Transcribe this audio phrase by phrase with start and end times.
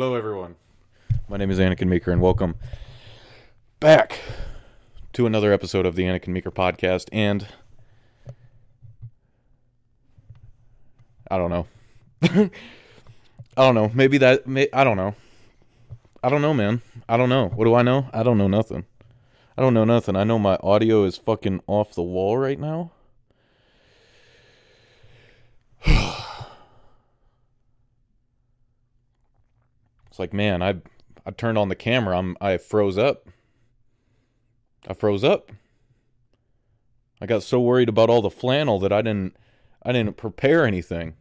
[0.00, 0.54] Hello, everyone.
[1.28, 2.54] My name is Anikin Meeker, and welcome
[3.80, 4.20] back
[5.12, 7.08] to another episode of the Anikin Meeker podcast.
[7.10, 7.48] And
[11.28, 11.66] I don't know.
[12.22, 12.50] I
[13.56, 13.90] don't know.
[13.92, 14.46] Maybe that.
[14.46, 15.16] May, I don't know.
[16.22, 16.80] I don't know, man.
[17.08, 17.48] I don't know.
[17.48, 18.08] What do I know?
[18.12, 18.86] I don't know nothing.
[19.56, 20.14] I don't know nothing.
[20.14, 22.92] I know my audio is fucking off the wall right now.
[30.18, 30.74] It's like, man, I
[31.24, 32.18] I turned on the camera.
[32.18, 33.28] I'm I froze up.
[34.88, 35.52] I froze up.
[37.20, 39.36] I got so worried about all the flannel that I didn't
[39.80, 41.14] I didn't prepare anything.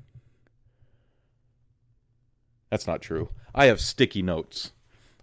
[2.71, 3.29] That's not true.
[3.53, 4.71] I have sticky notes.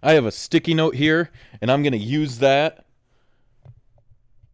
[0.01, 2.85] I have a sticky note here and I'm going to use that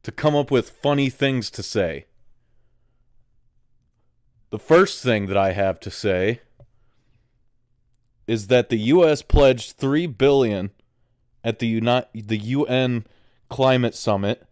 [0.01, 2.05] to come up with funny things to say.
[4.49, 6.41] The first thing that I have to say
[8.31, 10.71] is that the US pledged 3 billion
[11.43, 11.81] at the
[12.13, 13.05] the UN
[13.49, 14.47] climate summit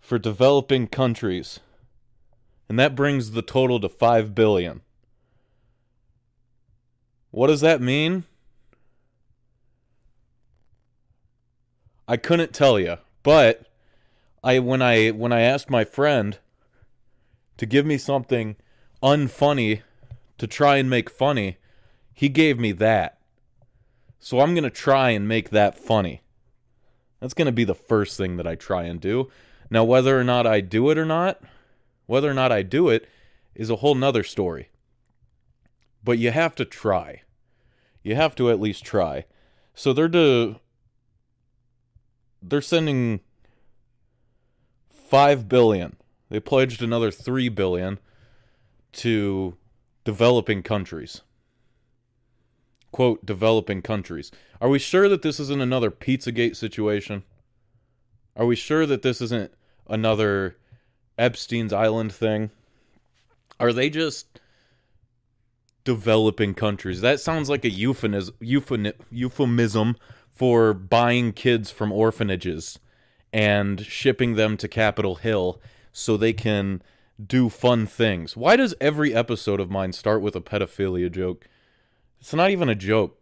[0.00, 1.58] for developing countries.
[2.68, 4.82] And that brings the total to 5 billion.
[7.32, 8.22] What does that mean?
[12.06, 13.66] I couldn't tell you, but
[14.44, 16.38] I when I when I asked my friend
[17.56, 18.54] to give me something
[19.02, 19.82] unfunny
[20.38, 21.56] to try and make funny,
[22.12, 23.13] he gave me that.
[24.24, 26.22] So I'm going to try and make that funny.
[27.20, 29.30] That's going to be the first thing that I try and do.
[29.68, 31.42] Now, whether or not I do it or not,
[32.06, 33.06] whether or not I do it
[33.54, 34.70] is a whole nother story.
[36.02, 37.20] But you have to try.
[38.02, 39.26] You have to at least try.
[39.74, 40.56] So they're to
[42.40, 43.20] they're sending
[44.90, 45.96] 5 billion.
[46.30, 47.98] They pledged another 3 billion
[48.92, 49.58] to
[50.02, 51.20] developing countries.
[52.94, 54.30] Quote, developing countries.
[54.60, 57.24] Are we sure that this isn't another Pizzagate situation?
[58.36, 59.52] Are we sure that this isn't
[59.88, 60.56] another
[61.18, 62.52] Epstein's Island thing?
[63.58, 64.38] Are they just
[65.82, 67.00] developing countries?
[67.00, 67.68] That sounds like a
[69.10, 69.96] euphemism,
[70.30, 72.78] for buying kids from orphanages
[73.32, 75.60] and shipping them to Capitol Hill
[75.92, 76.80] so they can
[77.20, 78.36] do fun things.
[78.36, 81.48] Why does every episode of mine start with a pedophilia joke?
[82.24, 83.20] It's not even a joke.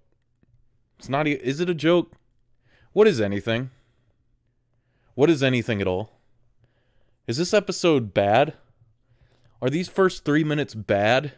[0.97, 1.27] It's not.
[1.27, 2.13] E- is it a joke?
[2.93, 3.71] What is anything?
[5.17, 6.21] What is anything at all?
[7.27, 8.55] Is this episode bad?
[9.61, 11.33] Are these first three minutes bad?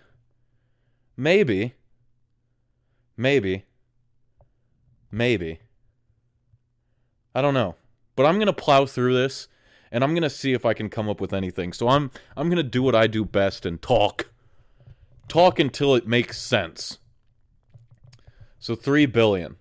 [1.16, 1.72] Maybe.
[3.16, 3.64] Maybe.
[5.10, 5.60] Maybe.
[7.34, 7.76] I don't know.
[8.14, 9.48] But I'm going to plow through this
[9.90, 11.72] and I'm going to see if I can come up with anything.
[11.72, 14.28] So I'm I'm going to do what I do best and talk.
[15.28, 16.98] Talk until it makes sense.
[18.64, 19.56] So 3 billion.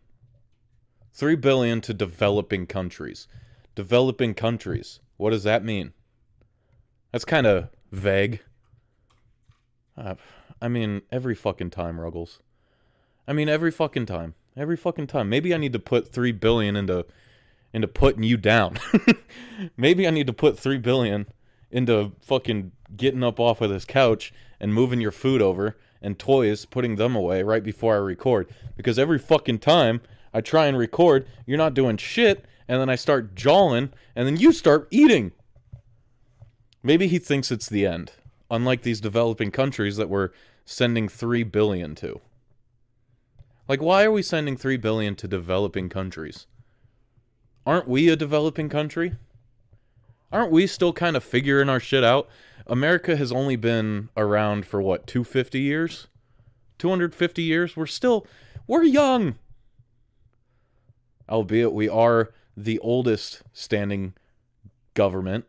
[1.11, 3.27] 3 billion to developing countries.
[3.75, 5.01] Developing countries.
[5.17, 5.91] What does that mean?
[7.11, 8.39] That's kind of vague.
[9.97, 10.15] Uh,
[10.61, 12.39] I mean, every fucking time, Ruggles.
[13.27, 14.35] I mean, every fucking time.
[14.55, 15.27] Every fucking time.
[15.27, 17.05] Maybe I need to put 3 billion into
[17.73, 18.79] into putting you down.
[19.75, 21.25] Maybe I need to put 3 billion
[21.69, 26.65] into fucking getting up off of this couch and moving your food over and toys,
[26.65, 28.47] putting them away right before I record.
[28.77, 30.01] Because every fucking time
[30.33, 34.37] I try and record, you're not doing shit, and then I start jawing, and then
[34.37, 35.31] you start eating.
[36.83, 38.11] Maybe he thinks it's the end,
[38.51, 40.29] unlike these developing countries that we're
[40.65, 42.19] sending 3 billion to.
[43.67, 46.47] Like why are we sending 3 billion to developing countries?
[47.65, 49.13] Aren't we a developing country?
[50.31, 52.27] Aren't we still kind of figuring our shit out?
[52.67, 56.07] America has only been around for what, 250 years?
[56.79, 57.75] 250 years?
[57.75, 58.25] We're still
[58.67, 59.35] we're young.
[61.29, 64.13] Albeit we are the oldest standing
[64.93, 65.45] government.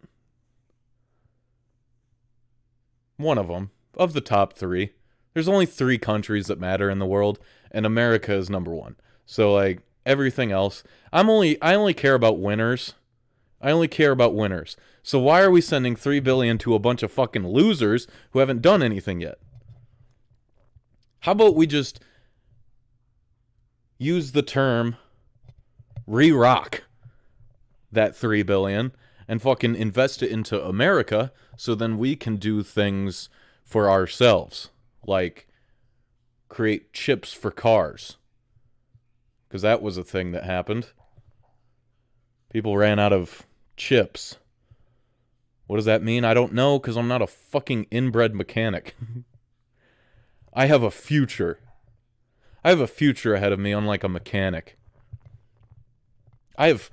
[3.17, 4.93] One of them of the top 3.
[5.33, 7.39] There's only 3 countries that matter in the world
[7.71, 8.97] and America is number 1.
[9.27, 10.83] So like everything else.
[11.13, 12.95] I'm only I only care about winners.
[13.61, 14.77] I only care about winners.
[15.05, 18.63] So why are we sending 3 billion to a bunch of fucking losers who haven't
[18.63, 19.39] done anything yet?
[21.21, 22.01] How about we just
[23.99, 24.97] use the term
[26.07, 26.85] re-rock
[27.93, 28.93] that 3 billion
[29.29, 33.29] and fucking invest it into America so then we can do things
[33.63, 34.71] for ourselves
[35.07, 35.49] like
[36.49, 38.17] create chips for cars
[39.47, 40.89] because that was a thing that happened.
[42.51, 43.47] People ran out of
[43.77, 44.39] chips.
[45.67, 46.25] What does that mean?
[46.25, 48.97] I don't know because I'm not a fucking inbred mechanic.
[50.55, 51.59] I have a future.
[52.63, 54.79] I have a future ahead of me unlike a mechanic.
[56.57, 56.91] I have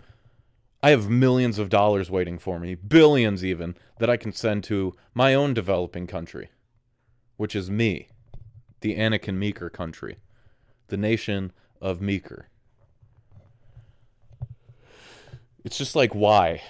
[0.83, 4.95] I have millions of dollars waiting for me, billions even, that I can send to
[5.13, 6.49] my own developing country,
[7.37, 8.07] which is me,
[8.79, 10.17] the Anikin Meeker country,
[10.87, 12.47] the nation of Meeker.
[15.63, 16.63] It's just like why?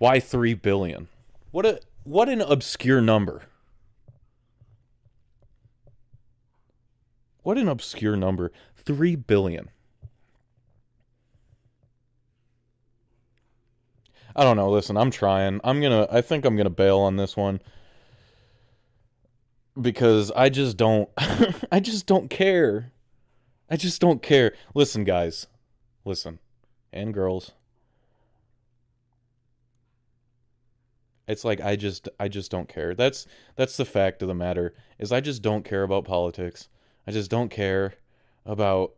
[0.00, 1.08] Why 3 billion?
[1.50, 3.42] What a what an obscure number.
[7.42, 8.50] What an obscure number.
[8.78, 9.68] 3 billion.
[14.34, 14.70] I don't know.
[14.70, 15.60] Listen, I'm trying.
[15.64, 17.60] I'm going to I think I'm going to bail on this one
[19.78, 21.10] because I just don't
[21.70, 22.90] I just don't care.
[23.68, 24.54] I just don't care.
[24.74, 25.46] Listen, guys.
[26.06, 26.38] Listen.
[26.90, 27.52] And girls.
[31.30, 32.94] It's like I just I just don't care.
[32.94, 36.68] That's that's the fact of the matter is I just don't care about politics.
[37.06, 37.94] I just don't care
[38.44, 38.94] about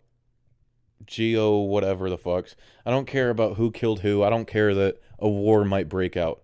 [1.06, 2.54] geo whatever the fucks.
[2.86, 4.22] I don't care about who killed who.
[4.22, 6.40] I don't care that a war might break out.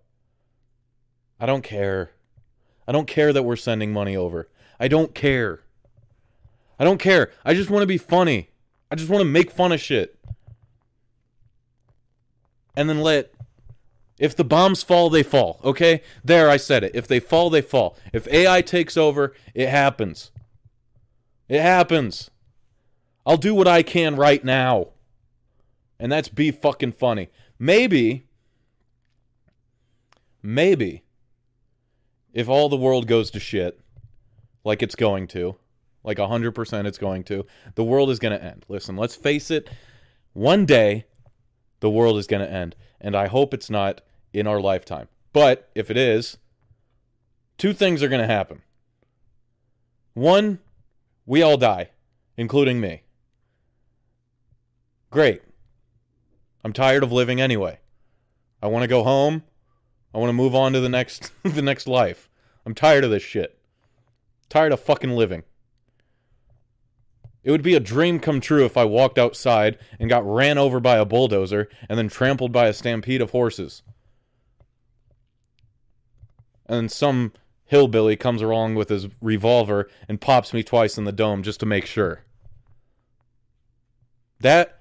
[1.41, 2.11] I don't care.
[2.87, 4.49] I don't care that we're sending money over.
[4.79, 5.61] I don't care.
[6.79, 7.31] I don't care.
[7.47, 8.51] I just want to be funny.
[8.91, 10.19] I just want to make fun of shit.
[12.77, 13.33] And then let
[14.19, 15.61] if the bombs fall, they fall.
[15.63, 16.03] Okay?
[16.25, 16.93] There, I said it.
[16.95, 17.97] If they fall, they fall.
[18.13, 20.31] If AI takes over, it happens.
[21.49, 22.31] It happens.
[23.25, 24.89] I'll do what I can right now.
[26.01, 27.29] And that's be fucking funny.
[27.59, 28.27] Maybe,
[30.43, 31.03] maybe,
[32.33, 33.81] if all the world goes to shit,
[34.65, 35.57] like it's going to,
[36.05, 38.65] like 100% it's going to, the world is going to end.
[38.69, 39.69] Listen, let's face it.
[40.33, 41.07] One day,
[41.81, 42.77] the world is going to end.
[43.01, 44.01] And I hope it's not
[44.33, 45.09] in our lifetime.
[45.33, 46.39] But if it is,
[47.57, 48.63] two things are going to happen.
[50.15, 50.59] One,
[51.27, 51.91] we all die,
[52.37, 53.03] including me.
[55.11, 55.43] Great.
[56.65, 57.79] I'm tired of living anyway.
[58.63, 59.45] I want to go home.
[60.15, 62.29] I want to move on to the next the next life.
[62.67, 63.59] I'm tired of this shit.
[64.49, 65.45] Tired of fucking living.
[67.45, 70.81] It would be a dream come true if I walked outside and got ran over
[70.81, 73.83] by a bulldozer and then trampled by a stampede of horses.
[76.69, 77.33] And some
[77.65, 81.67] hillbilly comes along with his revolver and pops me twice in the dome just to
[81.67, 82.25] make sure.
[84.41, 84.81] That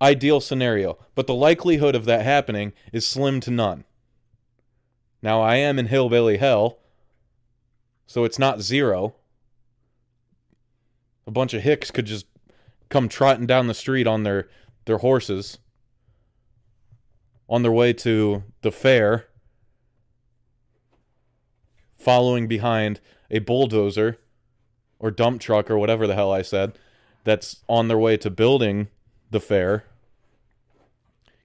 [0.00, 3.84] ideal scenario, but the likelihood of that happening is slim to none.
[5.22, 6.78] Now I am in hillbilly hell,
[8.06, 9.14] so it's not zero.
[11.26, 12.26] A bunch of hicks could just
[12.88, 14.48] come trotting down the street on their
[14.84, 15.58] their horses
[17.48, 19.26] on their way to the fair
[21.96, 23.00] following behind
[23.30, 24.18] a bulldozer
[24.98, 26.78] or dump truck or whatever the hell I said
[27.24, 28.88] that's on their way to building
[29.30, 29.84] the fair.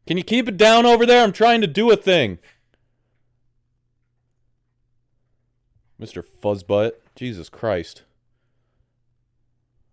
[0.05, 1.23] Can you keep it down over there?
[1.23, 2.39] I'm trying to do a thing.
[5.99, 6.23] Mr.
[6.41, 6.93] Fuzzbutt.
[7.15, 8.03] Jesus Christ.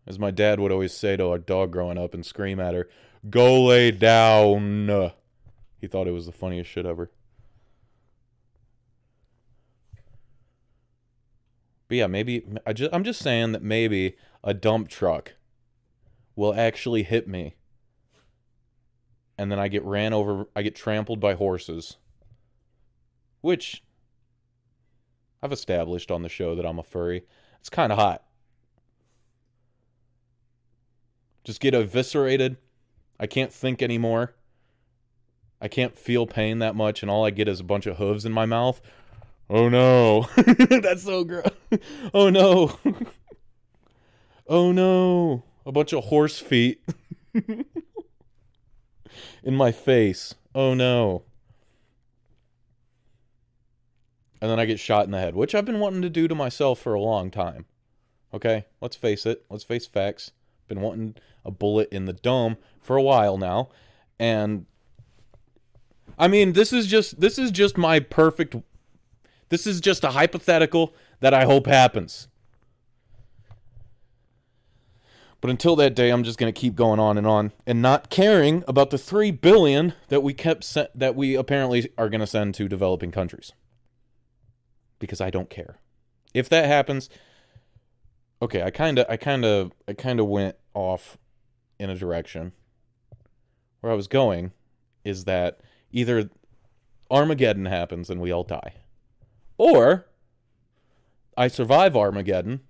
[0.06, 2.88] As my dad would always say to our dog growing up and scream at her,
[3.28, 5.12] Go lay down.
[5.80, 7.10] He thought it was the funniest shit ever.
[11.88, 15.34] But yeah, maybe I just I'm just saying that maybe a dump truck
[16.36, 17.56] will actually hit me.
[19.36, 21.96] And then I get ran over, I get trampled by horses.
[23.40, 23.84] Which
[25.42, 27.24] I've established on the show that I'm a furry.
[27.60, 28.24] It's kind of hot.
[31.44, 32.56] Just get eviscerated.
[33.18, 34.34] I can't think anymore.
[35.60, 38.24] I can't feel pain that much, and all I get is a bunch of hooves
[38.24, 38.80] in my mouth.
[39.50, 40.28] Oh no.
[40.36, 41.48] That's so gross.
[42.12, 42.78] Oh no.
[44.46, 45.44] oh no.
[45.64, 46.82] A bunch of horse feet
[49.42, 50.34] in my face.
[50.54, 51.22] Oh no.
[54.40, 56.34] And then I get shot in the head, which I've been wanting to do to
[56.34, 57.64] myself for a long time.
[58.32, 59.44] Okay, let's face it.
[59.50, 60.32] Let's face facts.
[60.68, 63.70] Been wanting a bullet in the dome for a while now.
[64.18, 64.66] And
[66.18, 68.54] I mean, this is just this is just my perfect
[69.48, 72.28] this is just a hypothetical that I hope happens.
[75.40, 78.10] But until that day, I'm just going to keep going on and on and not
[78.10, 82.26] caring about the 3 billion that we kept se- that we apparently are going to
[82.26, 83.52] send to developing countries.
[84.98, 85.78] Because I don't care.
[86.34, 87.08] If that happens,
[88.42, 91.16] okay, I kind of I kind of I kind of went off
[91.78, 92.52] in a direction.
[93.80, 94.50] Where I was going
[95.04, 95.60] is that
[95.92, 96.30] either
[97.12, 98.74] Armageddon happens and we all die
[99.58, 100.06] or
[101.36, 102.60] I survive Armageddon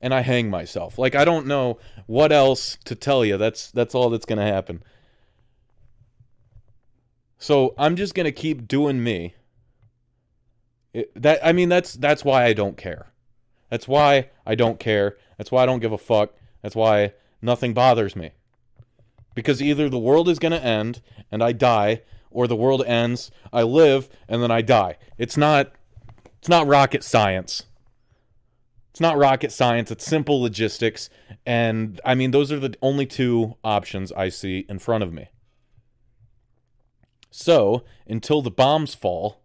[0.00, 0.98] and I hang myself.
[0.98, 3.36] Like I don't know what else to tell you.
[3.36, 4.82] That's that's all that's going to happen.
[7.40, 9.34] So, I'm just going to keep doing me.
[10.92, 13.12] It, that I mean that's that's why I don't care.
[13.70, 15.16] That's why I don't care.
[15.36, 16.34] That's why I don't give a fuck.
[16.62, 18.32] That's why nothing bothers me.
[19.34, 21.00] Because either the world is going to end
[21.30, 24.96] and I die or the world ends, I live and then I die.
[25.16, 25.72] It's not
[26.38, 27.64] it's not rocket science.
[28.90, 31.10] It's not rocket science, it's simple logistics
[31.46, 35.28] and I mean those are the only two options I see in front of me.
[37.30, 39.42] So, until the bombs fall,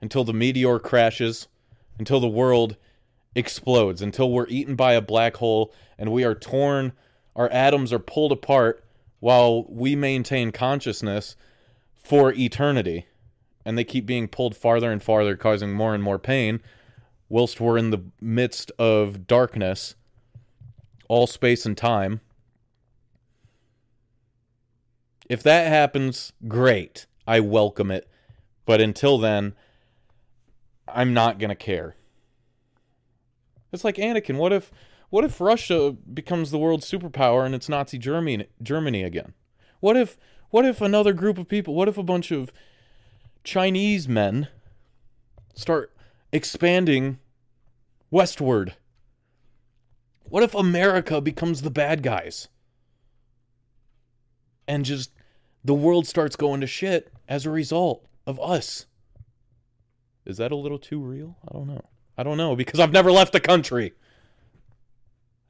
[0.00, 1.46] until the meteor crashes,
[1.98, 2.76] until the world
[3.34, 6.92] explodes, until we're eaten by a black hole and we are torn,
[7.34, 8.84] our atoms are pulled apart
[9.20, 11.36] while we maintain consciousness
[12.06, 13.06] for eternity.
[13.64, 16.60] And they keep being pulled farther and farther, causing more and more pain,
[17.28, 19.96] whilst we're in the midst of darkness,
[21.08, 22.20] all space and time.
[25.28, 27.06] If that happens, great.
[27.26, 28.08] I welcome it.
[28.66, 29.56] But until then,
[30.86, 31.96] I'm not going to care.
[33.72, 34.36] It's like Anikin.
[34.36, 34.70] What if
[35.10, 39.34] what if Russia becomes the world's superpower and it's Nazi Germany Germany again?
[39.80, 40.16] What if
[40.56, 42.50] what if another group of people, what if a bunch of
[43.44, 44.48] Chinese men
[45.52, 45.92] start
[46.32, 47.18] expanding
[48.10, 48.74] westward?
[50.24, 52.48] What if America becomes the bad guys?
[54.66, 55.10] And just
[55.62, 58.86] the world starts going to shit as a result of us.
[60.24, 61.36] Is that a little too real?
[61.46, 61.84] I don't know.
[62.16, 63.92] I don't know because I've never left the country.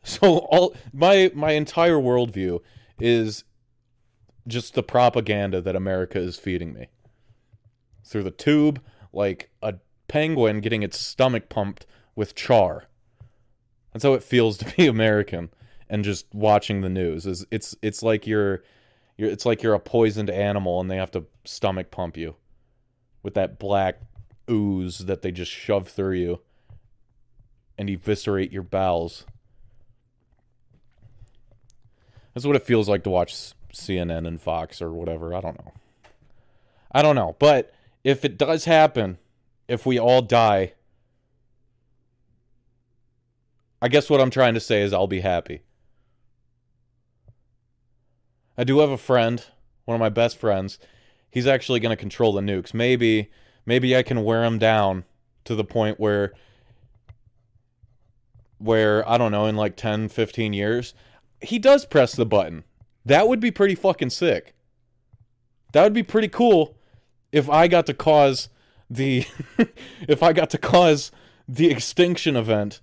[0.03, 2.61] So all my my entire worldview
[2.99, 3.45] is
[4.47, 6.89] just the propaganda that America is feeding me
[8.05, 8.81] through the tube,
[9.13, 9.75] like a
[10.09, 12.85] penguin getting its stomach pumped with char.
[13.93, 15.51] That's how it feels to be American
[15.89, 17.27] and just watching the news.
[17.27, 18.63] Is it's it's like you're
[19.17, 22.37] you're it's like you're a poisoned animal and they have to stomach pump you
[23.23, 24.01] with that black
[24.49, 26.41] ooze that they just shove through you
[27.77, 29.25] and eviscerate your bowels.
[32.35, 33.35] That's what it feels like to watch
[33.79, 35.35] CNN and Fox or whatever.
[35.35, 35.73] I don't know.
[36.93, 37.37] I don't know.
[37.39, 37.73] But
[38.05, 39.19] if it does happen,
[39.69, 40.73] if we all die,
[43.83, 45.63] I guess what I'm trying to say is I'll be happy.
[48.57, 49.45] I do have a friend,
[49.85, 50.79] one of my best friends.
[51.31, 52.73] He's actually going to control the nukes.
[52.73, 53.31] Maybe
[53.67, 55.05] maybe I can wear him down
[55.45, 56.33] to the point where
[58.59, 60.95] where I don't know in like 10, 15 years,
[61.43, 62.65] he does press the button.
[63.07, 64.55] That would be pretty fucking sick.
[65.73, 66.77] That would be pretty cool
[67.31, 68.49] if I got to cause
[68.91, 69.25] the
[70.09, 71.13] if I got to cause
[71.49, 72.81] the extinction event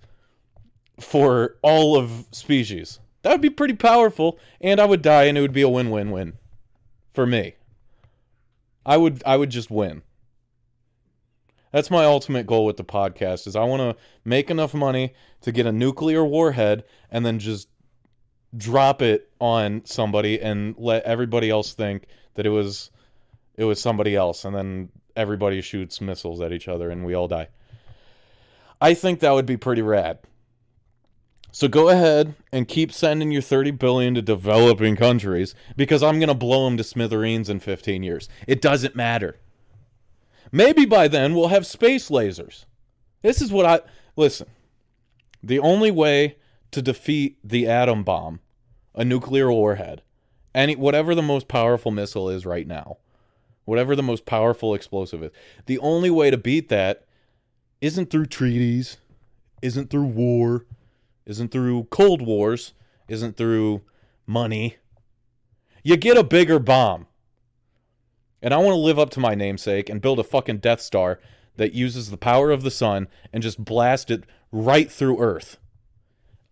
[0.98, 3.00] for all of species.
[3.22, 6.34] That would be pretty powerful and I would die and it would be a win-win-win
[7.12, 7.56] for me.
[8.86, 10.02] I would I would just win.
[11.70, 15.12] That's my ultimate goal with the podcast is I want to make enough money
[15.42, 17.68] to get a nuclear warhead and then just
[18.56, 22.90] drop it on somebody and let everybody else think that it was
[23.56, 27.28] it was somebody else and then everybody shoots missiles at each other and we all
[27.28, 27.48] die.
[28.80, 30.18] I think that would be pretty rad.
[31.52, 36.28] So go ahead and keep sending your 30 billion to developing countries because I'm going
[36.28, 38.28] to blow them to smithereens in 15 years.
[38.48, 39.38] It doesn't matter.
[40.50, 42.64] Maybe by then we'll have space lasers.
[43.22, 43.80] This is what I
[44.16, 44.48] listen.
[45.44, 46.38] The only way
[46.72, 48.40] to defeat the atom bomb,
[48.94, 50.02] a nuclear warhead,
[50.54, 52.98] any whatever the most powerful missile is right now,
[53.64, 55.30] whatever the most powerful explosive is,
[55.66, 57.04] the only way to beat that
[57.80, 58.98] isn't through treaties,
[59.62, 60.66] isn't through war,
[61.26, 62.72] isn't through cold wars,
[63.08, 63.82] isn't through
[64.26, 64.76] money.
[65.82, 67.06] You get a bigger bomb.
[68.42, 71.18] And I want to live up to my namesake and build a fucking Death Star
[71.56, 75.58] that uses the power of the sun and just blast it right through Earth.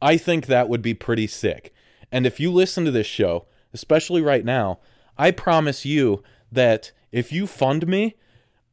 [0.00, 1.72] I think that would be pretty sick.
[2.12, 4.78] And if you listen to this show, especially right now,
[5.18, 8.14] I promise you that if you fund me,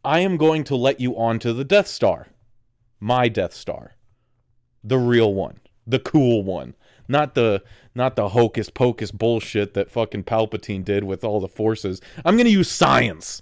[0.03, 2.27] I am going to let you onto the Death Star.
[2.99, 3.95] My Death Star.
[4.83, 5.61] The real one.
[5.87, 6.75] The cool one
[7.09, 7.61] not the
[7.95, 11.99] not the hocus pocus bullshit that fucking Palpatine did with all the forces.
[12.23, 13.41] I'm going to use science.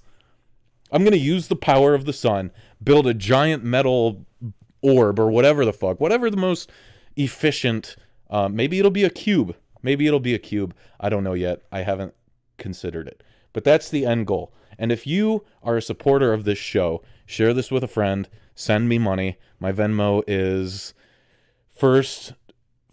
[0.89, 2.51] I'm going to use the power of the sun,
[2.81, 4.25] build a giant metal
[4.81, 6.71] orb or whatever the fuck, whatever the most
[7.17, 7.97] efficient.
[8.29, 9.55] Uh, maybe it'll be a cube.
[9.87, 10.75] Maybe it'll be a cube.
[10.99, 11.61] I don't know yet.
[11.71, 12.13] I haven't
[12.57, 13.23] considered it.
[13.53, 14.53] But that's the end goal.
[14.77, 18.89] And if you are a supporter of this show, share this with a friend, send
[18.89, 19.37] me money.
[19.61, 20.93] My Venmo is
[21.71, 22.33] first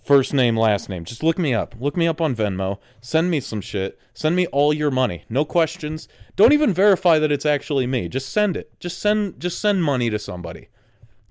[0.04, 1.04] First name, last name.
[1.04, 1.74] Just look me up.
[1.80, 2.78] Look me up on Venmo.
[3.00, 3.98] Send me some shit.
[4.12, 5.24] Send me all your money.
[5.30, 6.06] No questions.
[6.36, 8.08] Don't even verify that it's actually me.
[8.08, 8.78] Just send it.
[8.78, 10.68] Just send just send money to somebody.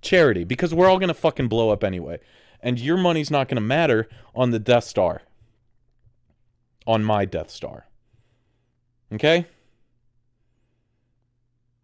[0.02, 2.20] Charity because we're all going to fucking blow up anyway.
[2.62, 5.22] And your money's not going to matter on the Death Star.
[6.86, 7.88] On my Death Star.
[9.14, 9.46] Okay?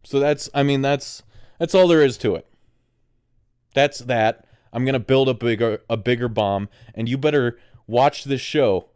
[0.03, 1.23] So that's I mean that's
[1.59, 2.47] that's all there is to it.
[3.73, 4.45] That's that.
[4.73, 8.89] I'm gonna build a bigger a bigger bomb, and you better watch this show,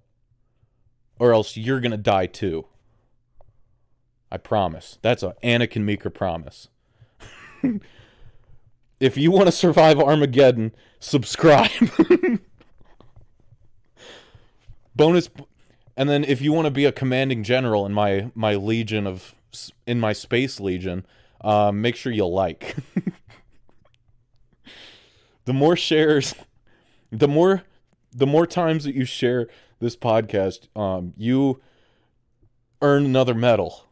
[1.19, 2.65] or else you're gonna die too.
[4.31, 4.97] I promise.
[5.01, 6.69] That's a Anikin Meeker promise.
[8.99, 11.69] if you want to survive Armageddon, subscribe.
[14.95, 15.29] Bonus,
[15.95, 19.35] and then if you want to be a commanding general in my my legion of
[19.85, 21.05] in my space legion,
[21.41, 22.75] uh, make sure you like.
[25.45, 26.33] the more shares,
[27.11, 27.63] the more
[28.11, 29.47] the more times that you share
[29.79, 31.61] this podcast, um, you
[32.81, 33.85] earn another medal,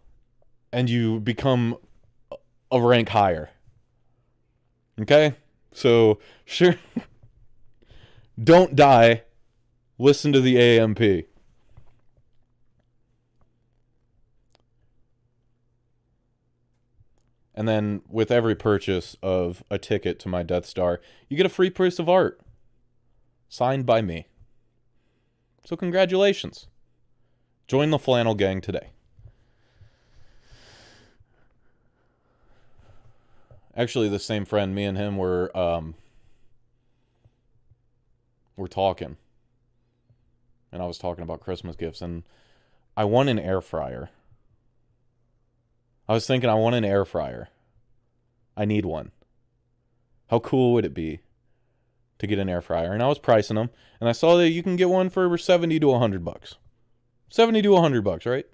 [0.72, 1.78] and you become
[2.72, 3.50] a rank higher.
[5.00, 5.36] Okay,
[5.72, 6.76] so sure,
[8.44, 9.24] don't die.
[9.98, 11.28] Listen to the AMP.
[17.54, 21.50] And then with every purchase of a ticket to my Death Star, you get a
[21.50, 22.40] free piece of art
[23.50, 24.28] signed by me.
[25.66, 26.68] So congratulations.
[27.68, 28.92] Join the flannel gang today.
[33.76, 35.96] Actually, the same friend, me and him were um
[38.56, 39.18] were talking.
[40.72, 42.24] And I was talking about Christmas gifts and
[42.96, 44.10] I won an air fryer.
[46.08, 47.50] I was thinking I want an air fryer.
[48.58, 49.12] I need one.
[50.30, 51.22] How cool would it be
[52.20, 52.94] to get an air fryer?
[52.94, 55.80] And I was pricing them, and I saw that you can get one for 70
[55.80, 56.56] to 100 bucks.
[57.30, 58.46] 70 to 100 bucks, right?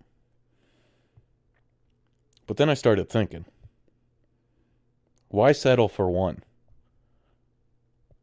[2.46, 3.46] But then I started thinking,
[5.30, 6.44] why settle for one?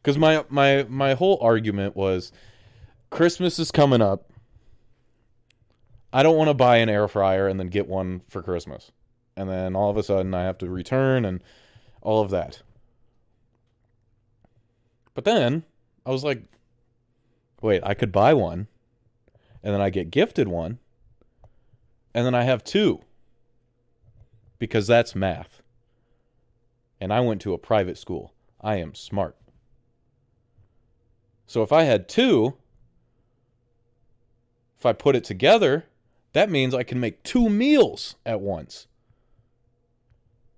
[0.03, 2.31] Cuz my my my whole argument was
[3.11, 4.31] Christmas is coming up.
[6.13, 8.91] I don't want to buy an air fryer and then get one for Christmas
[9.37, 11.43] and then all of a sudden I have to return and
[12.01, 12.63] all of that.
[15.15, 15.65] But then
[16.05, 16.43] I was like,
[17.61, 18.67] wait, I could buy one,
[19.63, 20.79] and then I get gifted one,
[22.15, 23.01] and then I have two
[24.59, 25.63] because that's math.
[27.01, 28.33] And I went to a private school.
[28.61, 29.37] I am smart.
[31.47, 32.55] So if I had two,
[34.79, 35.87] if I put it together,
[36.33, 38.87] that means I can make two meals at once.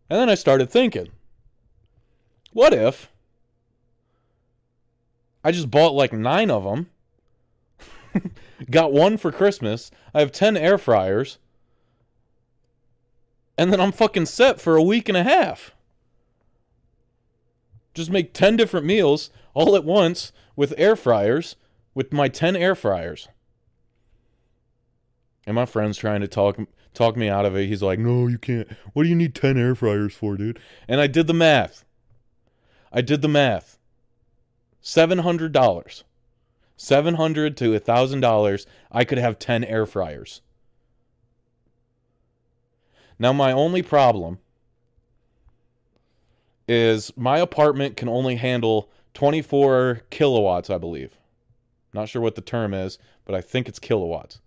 [0.08, 1.08] And then I started thinking,
[2.52, 3.10] what if
[5.42, 6.90] I just bought like nine of them,
[8.70, 11.38] got one for Christmas, I have 10 air fryers,
[13.58, 15.72] and then I'm fucking set for a week and a half.
[17.94, 21.56] Just make 10 different meals all at once with air fryers
[21.94, 23.28] with my 10 air fryers.
[25.46, 26.58] And my friend's trying to talk
[26.96, 27.66] talk me out of it.
[27.66, 28.68] He's like, "No, you can't.
[28.92, 31.84] What do you need 10 air fryers for, dude?" And I did the math.
[32.92, 33.78] I did the math.
[34.82, 36.04] $700.
[36.76, 40.42] 700 to $1,000, I could have 10 air fryers.
[43.18, 44.38] Now my only problem
[46.68, 51.16] is my apartment can only handle 24 kilowatts, I believe.
[51.94, 54.40] Not sure what the term is, but I think it's kilowatts.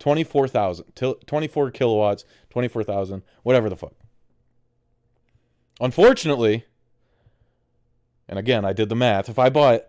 [0.00, 0.86] 24,000,
[1.26, 3.92] 24 kilowatts, 24,000, whatever the fuck.
[5.80, 6.64] Unfortunately,
[8.28, 9.28] and again, I did the math.
[9.28, 9.82] If I bought,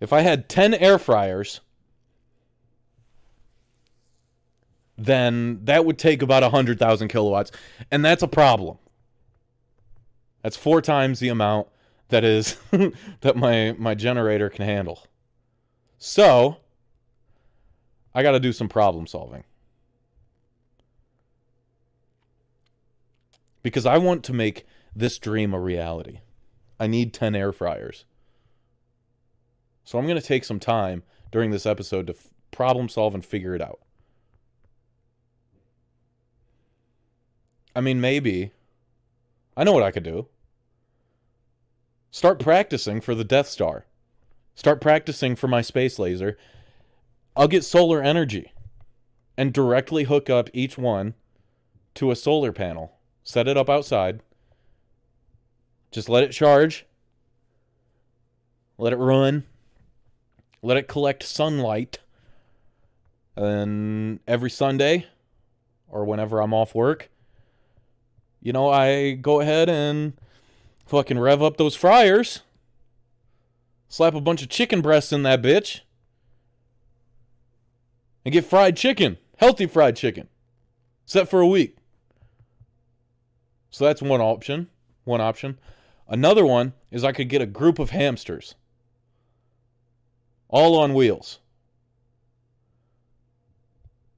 [0.00, 1.60] if I had 10 air fryers,
[4.96, 7.52] then that would take about 100,000 kilowatts.
[7.90, 8.78] And that's a problem.
[10.42, 11.68] That's four times the amount
[12.08, 12.56] that is
[13.20, 15.06] that my my generator can handle.
[15.98, 16.58] So,
[18.16, 19.44] I got to do some problem solving.
[23.62, 26.20] Because I want to make this dream a reality.
[26.80, 28.06] I need 10 air fryers.
[29.84, 33.22] So I'm going to take some time during this episode to f- problem solve and
[33.22, 33.80] figure it out.
[37.74, 38.52] I mean, maybe.
[39.58, 40.28] I know what I could do.
[42.10, 43.84] Start practicing for the Death Star.
[44.54, 46.38] Start practicing for my space laser
[47.36, 48.52] I'll get solar energy
[49.36, 51.14] and directly hook up each one
[51.94, 52.96] to a solar panel.
[53.22, 54.20] Set it up outside.
[55.90, 56.86] Just let it charge.
[58.78, 59.44] Let it run.
[60.62, 61.98] let it collect sunlight.
[63.36, 65.06] And every Sunday
[65.88, 67.10] or whenever I'm off work,
[68.40, 70.14] you know, I go ahead and
[70.86, 72.42] fucking rev up those fryers,
[73.88, 75.80] slap a bunch of chicken breasts in that bitch,
[78.26, 80.26] and get fried chicken, healthy fried chicken,
[81.04, 81.76] set for a week.
[83.70, 84.66] So that's one option.
[85.04, 85.60] One option.
[86.08, 88.56] Another one is I could get a group of hamsters,
[90.48, 91.38] all on wheels,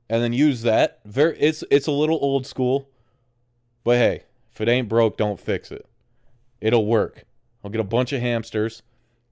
[0.09, 1.01] and then use that.
[1.05, 2.89] Very, it's it's a little old school,
[3.85, 5.87] but hey, if it ain't broke, don't fix it.
[6.63, 7.25] It'll work.
[7.63, 8.83] I'll get a bunch of hamsters,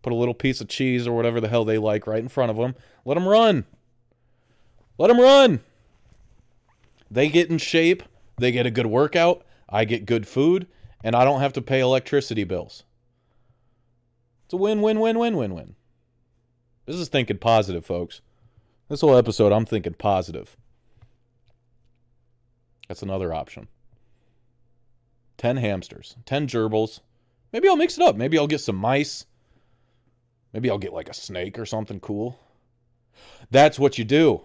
[0.02, 2.50] put a little piece of cheese or whatever the hell they like right in front
[2.50, 2.74] of them.
[3.06, 3.64] Let them run.
[4.98, 5.61] Let them run.
[7.11, 8.02] They get in shape.
[8.38, 9.44] They get a good workout.
[9.68, 10.66] I get good food,
[11.02, 12.85] and I don't have to pay electricity bills.
[14.44, 15.74] It's a win, win, win, win, win, win.
[16.87, 18.20] This is thinking positive, folks.
[18.88, 20.56] This whole episode, I'm thinking positive.
[22.87, 23.66] That's another option.
[25.38, 27.00] 10 hamsters, 10 gerbils.
[27.52, 28.16] Maybe I'll mix it up.
[28.16, 29.26] Maybe I'll get some mice.
[30.52, 32.38] Maybe I'll get like a snake or something cool.
[33.50, 34.42] That's what you do.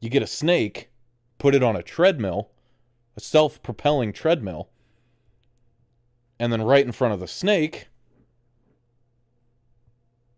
[0.00, 0.90] You get a snake,
[1.38, 2.50] put it on a treadmill,
[3.16, 4.68] a self propelling treadmill,
[6.38, 7.88] and then right in front of the snake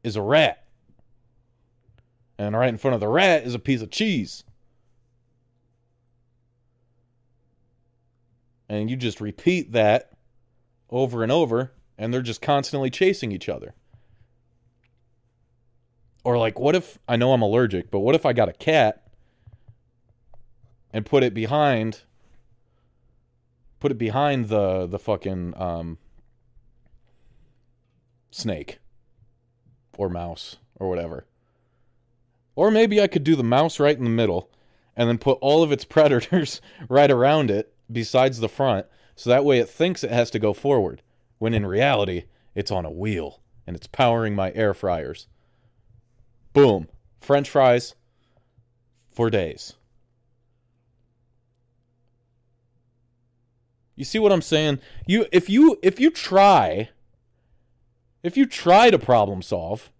[0.03, 0.65] is a rat.
[2.39, 4.45] And right in front of the rat is a piece of cheese.
[8.67, 10.13] And you just repeat that
[10.89, 13.75] over and over, and they're just constantly chasing each other.
[16.25, 19.10] Or, like, what if I know I'm allergic, but what if I got a cat
[20.93, 22.03] and put it behind
[23.79, 25.99] put it behind the the fucking um
[28.31, 28.79] snake
[29.97, 31.27] or mouse or whatever.
[32.55, 34.51] Or maybe I could do the mouse right in the middle
[34.97, 39.45] and then put all of its predators right around it besides the front so that
[39.45, 41.03] way it thinks it has to go forward
[41.39, 42.25] when in reality
[42.55, 45.27] it's on a wheel and it's powering my air fryers.
[46.53, 46.89] Boom.
[47.21, 47.95] French fries
[49.11, 49.75] for days.
[54.01, 54.79] You see what I'm saying?
[55.07, 56.89] You if you if you try
[58.23, 59.91] if you try to problem solve,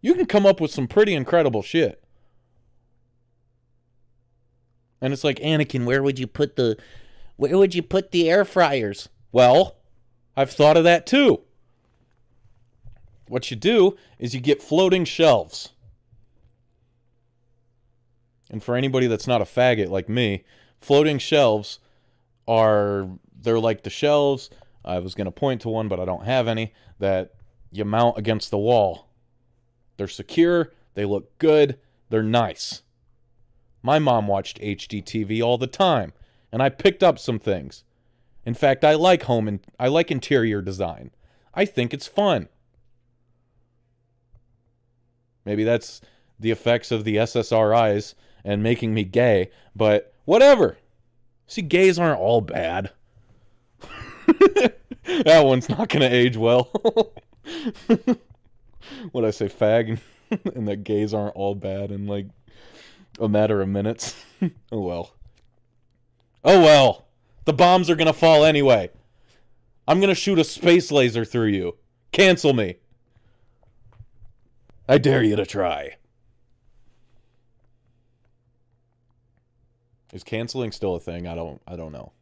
[0.00, 2.02] you can come up with some pretty incredible shit.
[5.00, 6.76] And it's like, Anikin, where would you put the
[7.36, 9.08] where would you put the air fryers?
[9.30, 9.76] Well,
[10.36, 11.42] I've thought of that too.
[13.28, 15.70] What you do is you get floating shelves.
[18.50, 20.42] And for anybody that's not a faggot like me,
[20.80, 21.78] floating shelves
[22.48, 23.08] are
[23.44, 24.50] they're like the shelves.
[24.84, 27.34] I was going to point to one, but I don't have any that
[27.70, 29.08] you mount against the wall.
[29.96, 31.78] They're secure, they look good,
[32.10, 32.82] they're nice.
[33.82, 36.12] My mom watched HGTV all the time,
[36.50, 37.84] and I picked up some things.
[38.44, 41.10] In fact, I like home and I like interior design.
[41.54, 42.48] I think it's fun.
[45.44, 46.00] Maybe that's
[46.38, 50.78] the effects of the SSRIs and making me gay, but whatever.
[51.46, 52.90] See, gays aren't all bad.
[55.24, 56.70] That one's not gonna age well.
[59.12, 59.98] what I say, fag,
[60.54, 62.26] and that gays aren't all bad in like
[63.18, 64.14] a matter of minutes.
[64.72, 65.14] oh well.
[66.44, 67.06] Oh well.
[67.44, 68.90] The bombs are gonna fall anyway.
[69.86, 71.76] I'm gonna shoot a space laser through you.
[72.12, 72.76] Cancel me.
[74.88, 75.96] I dare you to try.
[80.12, 81.26] Is canceling still a thing?
[81.26, 82.12] I don't I don't know.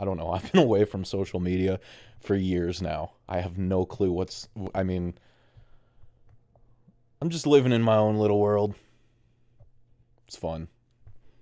[0.00, 0.30] I don't know.
[0.32, 1.78] I've been away from social media
[2.20, 3.12] for years now.
[3.28, 4.48] I have no clue what's.
[4.74, 5.14] I mean,
[7.20, 8.74] I'm just living in my own little world.
[10.26, 10.68] It's fun.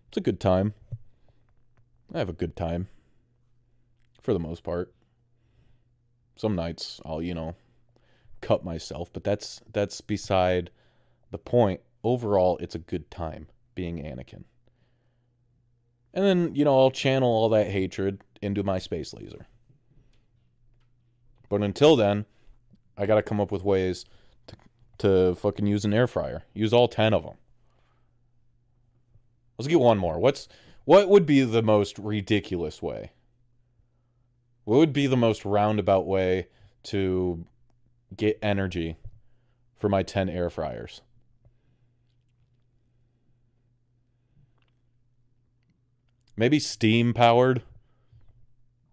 [0.08, 0.74] It's a good time.
[2.12, 2.88] I have a good time.
[4.22, 4.92] For the most part.
[6.36, 7.54] Some nights I'll, you know,
[8.40, 10.70] cut myself, but that's that's beside
[11.30, 11.80] the point.
[12.04, 14.44] Overall, it's a good time being Anikin.
[16.14, 19.46] And then, you know, I'll channel all that hatred into my space laser.
[21.48, 22.26] But until then,
[22.96, 24.04] I got to come up with ways
[24.48, 24.56] to,
[24.98, 26.44] to fucking use an air fryer.
[26.54, 27.36] Use all 10 of them.
[29.58, 30.18] Let's get one more.
[30.18, 30.48] What's
[30.84, 33.12] what would be the most ridiculous way?
[34.64, 36.48] What would be the most roundabout way
[36.84, 37.44] to
[38.16, 38.96] get energy
[39.76, 41.02] for my 10 air fryers?
[46.36, 47.62] Maybe steam powered.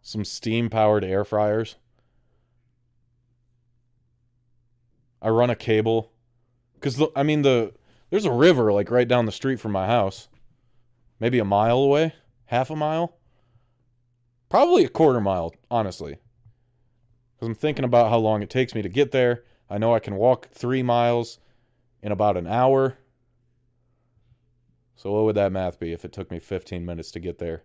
[0.08, 1.78] Some steam powered air fryers.
[5.20, 6.12] I run a cable
[6.80, 7.74] cuz I mean the
[8.12, 10.28] there's a river like right down the street from my house.
[11.20, 12.14] Maybe a mile away,
[12.46, 13.18] half a mile.
[14.48, 16.20] Probably a quarter mile, honestly.
[17.40, 19.44] Cuz I'm thinking about how long it takes me to get there.
[19.72, 21.40] I know I can walk 3 miles
[22.04, 23.00] in about an hour.
[24.96, 27.64] So what would that math be if it took me 15 minutes to get there?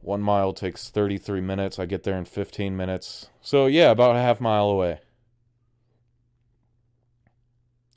[0.00, 1.78] One mile takes 33 minutes.
[1.78, 3.30] I get there in 15 minutes.
[3.40, 5.00] So, yeah, about a half mile away.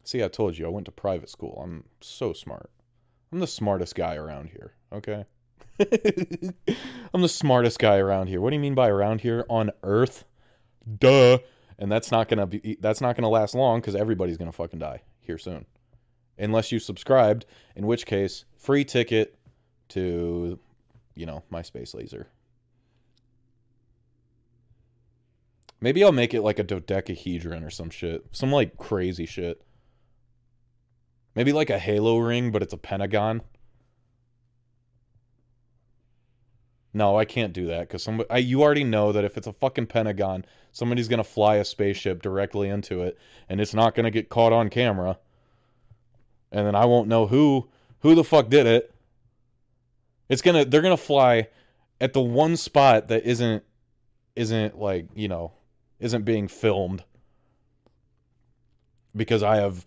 [0.03, 1.61] See, I told you I went to private school.
[1.63, 2.69] I'm so smart.
[3.31, 5.25] I'm the smartest guy around here, okay?
[7.13, 8.41] I'm the smartest guy around here.
[8.41, 9.45] What do you mean by around here?
[9.49, 10.25] On earth?
[10.99, 11.37] Duh.
[11.79, 14.51] And that's not going to be that's not going to last long cuz everybody's going
[14.51, 15.65] to fucking die here soon.
[16.37, 19.37] Unless you subscribed, in which case, free ticket
[19.89, 20.59] to
[21.15, 22.27] you know, my space laser.
[25.79, 28.25] Maybe I'll make it like a dodecahedron or some shit.
[28.31, 29.61] Some like crazy shit.
[31.33, 33.41] Maybe like a halo ring, but it's a pentagon.
[36.93, 38.29] No, I can't do that because somebody.
[38.29, 42.21] I, you already know that if it's a fucking pentagon, somebody's gonna fly a spaceship
[42.21, 45.17] directly into it, and it's not gonna get caught on camera.
[46.51, 47.69] And then I won't know who
[48.01, 48.93] who the fuck did it.
[50.31, 51.49] It's gonna they're gonna fly
[51.99, 53.65] at the one spot that isn't
[54.33, 55.51] isn't like, you know,
[55.99, 57.03] isn't being filmed.
[59.13, 59.83] Because I have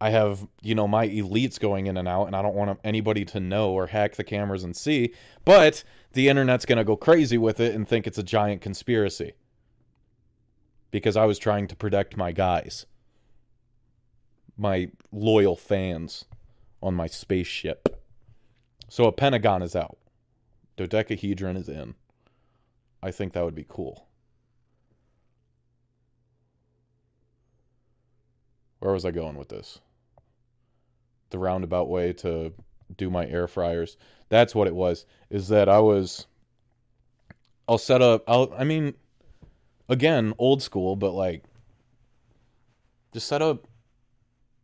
[0.00, 3.26] I have, you know, my elites going in and out and I don't want anybody
[3.26, 5.12] to know or hack the cameras and see,
[5.44, 5.84] but
[6.14, 9.34] the internet's to go crazy with it and think it's a giant conspiracy.
[10.90, 12.86] Because I was trying to protect my guys.
[14.56, 16.24] My loyal fans
[16.82, 17.95] on my spaceship.
[18.88, 19.98] So a pentagon is out.
[20.76, 21.94] Dodecahedron is in.
[23.02, 24.06] I think that would be cool.
[28.80, 29.80] Where was I going with this?
[31.30, 32.52] The roundabout way to
[32.96, 33.96] do my air fryers.
[34.28, 35.06] That's what it was.
[35.30, 36.26] Is that I was
[37.68, 38.94] I'll set up I'll I mean
[39.88, 41.44] again, old school, but like
[43.12, 43.66] just set up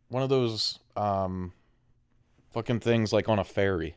[0.09, 1.53] one of those um
[2.51, 3.95] fucking things like on a ferry.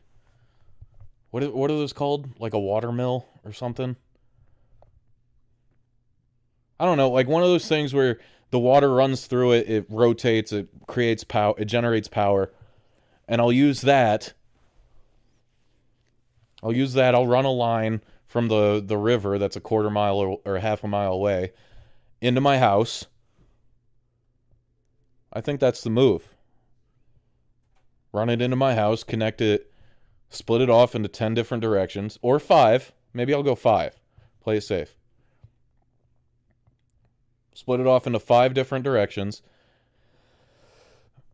[1.31, 2.39] What are, what are those called?
[2.39, 3.95] Like a water mill or something?
[6.79, 8.19] I don't know, like one of those things where
[8.51, 12.51] the water runs through it, it rotates, it creates power, it generates power.
[13.27, 14.33] And I'll use that.
[16.63, 17.15] I'll use that.
[17.15, 20.83] I'll run a line from the the river that's a quarter mile or, or half
[20.83, 21.53] a mile away
[22.21, 23.05] into my house.
[25.31, 26.35] I think that's the move.
[28.11, 29.66] Run it into my house, connect it
[30.29, 32.91] split it off into 10 different directions or five.
[33.13, 33.99] Maybe I'll go five.
[34.41, 34.95] Play it safe.
[37.53, 39.41] Split it off into five different directions.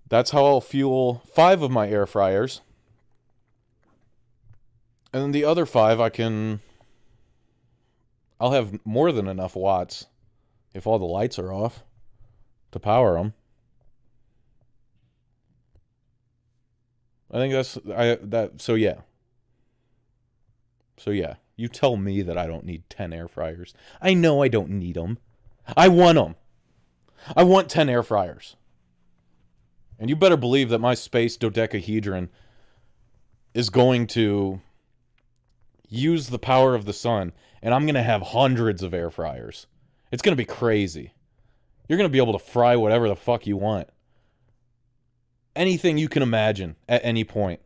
[0.09, 2.61] That's how I'll fuel five of my air fryers.
[5.11, 6.61] And then the other five, I can.
[8.39, 10.07] I'll have more than enough watts
[10.73, 11.83] if all the lights are off
[12.71, 13.33] to power them.
[17.33, 19.01] I think that's I that so yeah.
[20.97, 23.73] So yeah, you tell me that I don't need 10 air fryers.
[23.99, 25.17] I know I don't need them.
[25.75, 26.35] I want them.
[27.35, 28.55] I want 10 air fryers.
[29.99, 32.29] And you better believe that my space dodecahedron
[33.53, 34.61] is going to
[35.87, 39.67] use the power of the sun and I'm going to have hundreds of air fryers.
[40.11, 41.13] It's going to be crazy.
[41.87, 43.89] You're going to be able to fry whatever the fuck you want
[45.55, 47.59] anything you can imagine at any point.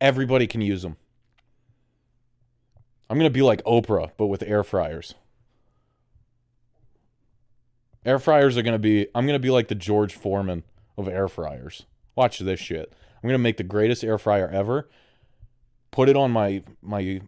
[0.00, 0.96] Everybody can use them.
[3.08, 5.14] I'm going to be like Oprah, but with air fryers.
[8.04, 10.64] Air fryers are going to be, I'm going to be like the George Foreman
[10.96, 11.86] of air fryers.
[12.14, 12.92] Watch this shit.
[13.16, 14.88] I'm going to make the greatest air fryer ever.
[15.90, 17.20] Put it on my, my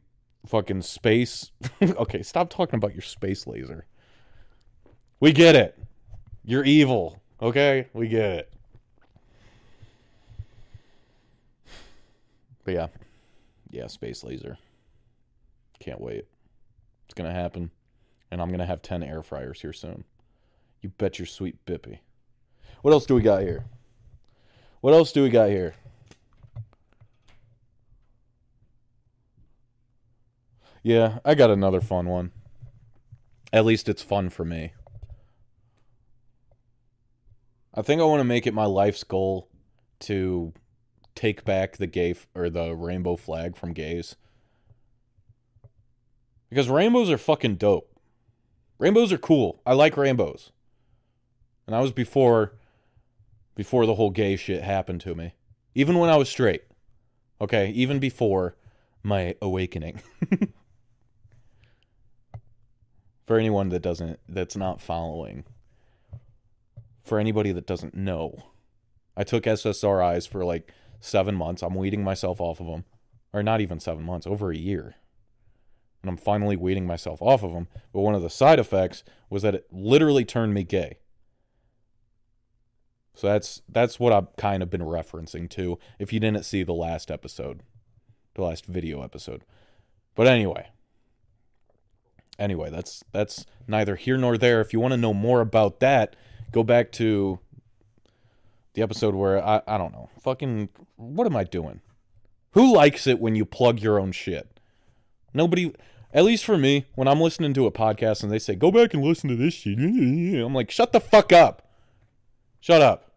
[0.46, 1.50] fucking space.
[1.82, 3.86] okay, stop talking about your space laser.
[5.20, 5.78] We get it.
[6.44, 7.20] You're evil.
[7.40, 7.88] Okay?
[7.92, 8.52] We get it.
[12.68, 12.88] But yeah,
[13.70, 14.58] yeah, space laser.
[15.80, 16.26] Can't wait.
[17.06, 17.70] It's gonna happen,
[18.30, 20.04] and I'm gonna have ten air fryers here soon.
[20.82, 22.00] You bet your sweet bippy.
[22.82, 23.64] What else do we got here?
[24.82, 25.76] What else do we got here?
[30.82, 32.32] Yeah, I got another fun one.
[33.50, 34.74] At least it's fun for me.
[37.72, 39.48] I think I want to make it my life's goal
[40.00, 40.52] to
[41.18, 44.14] take back the gay f- or the rainbow flag from gays.
[46.48, 47.90] Because rainbows are fucking dope.
[48.78, 49.60] Rainbows are cool.
[49.66, 50.52] I like rainbows.
[51.66, 52.54] And I was before
[53.56, 55.34] before the whole gay shit happened to me.
[55.74, 56.62] Even when I was straight.
[57.40, 58.54] Okay, even before
[59.02, 60.00] my awakening.
[63.26, 65.44] For anyone that doesn't that's not following.
[67.02, 68.44] For anybody that doesn't know.
[69.16, 71.62] I took SSRIs for like 7 months.
[71.62, 72.84] I'm weeding myself off of them.
[73.32, 74.96] Or not even 7 months, over a year
[76.02, 77.68] and I'm finally weeding myself off of them.
[77.92, 80.98] But one of the side effects was that it literally turned me gay.
[83.14, 86.72] So that's that's what I've kind of been referencing to if you didn't see the
[86.72, 87.62] last episode,
[88.34, 89.44] the last video episode.
[90.14, 90.68] But anyway,
[92.38, 94.60] anyway, that's that's neither here nor there.
[94.60, 96.14] If you want to know more about that,
[96.52, 97.40] go back to
[98.78, 101.80] the episode where I I don't know, fucking what am I doing?
[102.52, 104.60] Who likes it when you plug your own shit?
[105.34, 105.74] Nobody,
[106.14, 108.94] at least for me, when I'm listening to a podcast and they say, go back
[108.94, 111.68] and listen to this shit, I'm like, shut the fuck up.
[112.60, 113.12] Shut up.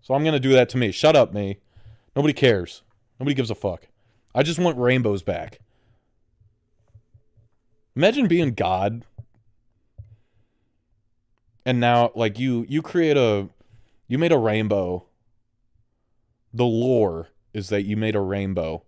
[0.00, 0.90] So I'm going to do that to me.
[0.90, 1.58] Shut up, me.
[2.16, 2.82] Nobody cares.
[3.20, 3.86] Nobody gives a fuck.
[4.34, 5.60] I just want rainbows back.
[7.94, 9.04] Imagine being God.
[11.64, 13.48] And now like you you create a
[14.12, 15.06] you made a rainbow.
[16.52, 18.82] The lore is that you made a rainbow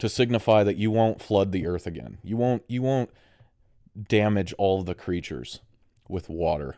[0.00, 2.18] to signify that you won't flood the earth again.
[2.22, 3.08] You won't you won't
[4.06, 5.60] damage all the creatures
[6.10, 6.76] with water.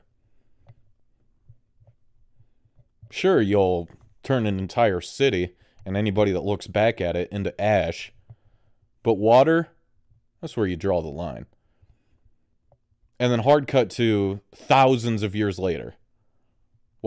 [3.10, 3.88] Sure, you'll
[4.22, 8.12] turn an entire city and anybody that looks back at it into ash.
[9.02, 9.70] But water,
[10.40, 11.46] that's where you draw the line.
[13.18, 15.96] And then hard cut to thousands of years later.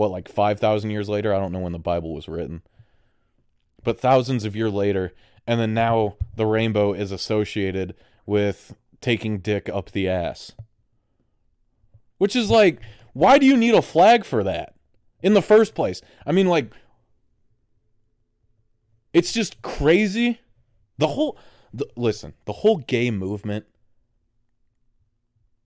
[0.02, 1.32] What, like 5,000 years later?
[1.32, 2.62] I don't know when the Bible was written.
[3.84, 5.12] But thousands of years later,
[5.46, 7.94] and then now the rainbow is associated
[8.26, 10.54] with taking dick up the ass.
[12.18, 12.80] Which is like,
[13.12, 14.74] why do you need a flag for that
[15.22, 16.02] in the first place?
[16.26, 16.72] I mean, like,
[19.12, 20.40] it's just crazy.
[20.98, 21.38] The whole,
[21.72, 23.66] the, listen, the whole gay movement,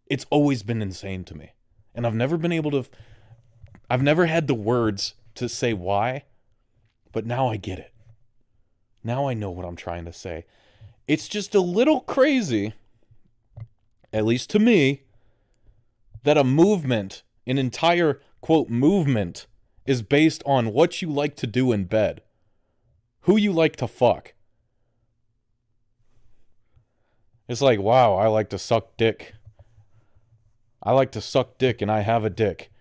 [0.05, 1.53] it's always been insane to me.
[1.95, 2.85] And I've never been able to,
[3.89, 6.25] I've never had the words to say why,
[7.13, 7.93] but now I get it.
[9.05, 10.45] Now I know what I'm trying to say.
[11.07, 12.75] It's just a little crazy,
[14.13, 15.03] at least to me,
[16.25, 19.47] that a movement, an entire quote movement,
[19.87, 22.23] is based on what you like to do in bed,
[23.21, 24.35] who you like to fuck.
[27.49, 29.35] It's like, wow, I like to suck dick.
[30.83, 32.73] I like to suck dick and I have a dick.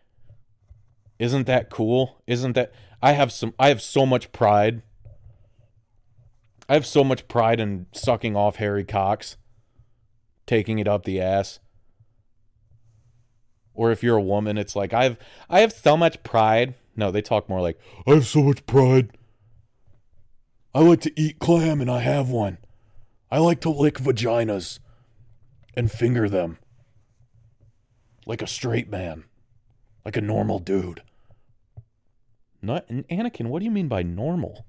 [1.19, 2.21] Isn't that cool?
[2.27, 4.81] Isn't that I have some I have so much pride
[6.67, 9.37] I have so much pride in sucking off Harry Cox,
[10.47, 11.59] taking it up the ass.
[13.75, 15.17] Or if you're a woman, it's like I've
[15.49, 16.73] I have so much pride.
[16.95, 19.15] No, they talk more like I have so much pride.
[20.73, 22.57] I like to eat clam and I have one.
[23.29, 24.79] I like to lick vaginas
[25.75, 26.57] and finger them
[28.25, 29.25] like a straight man,
[30.03, 31.03] like a normal dude.
[32.65, 34.65] Not Anikin, what do you mean by normal?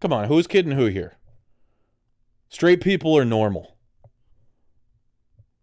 [0.00, 1.18] Come on, who's kidding who here?
[2.48, 3.76] Straight people are normal.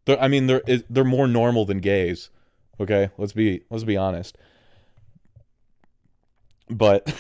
[0.06, 2.30] They're, I mean, they're they're more normal than gays.
[2.80, 4.38] Okay, let's be let's be honest.
[6.70, 7.14] But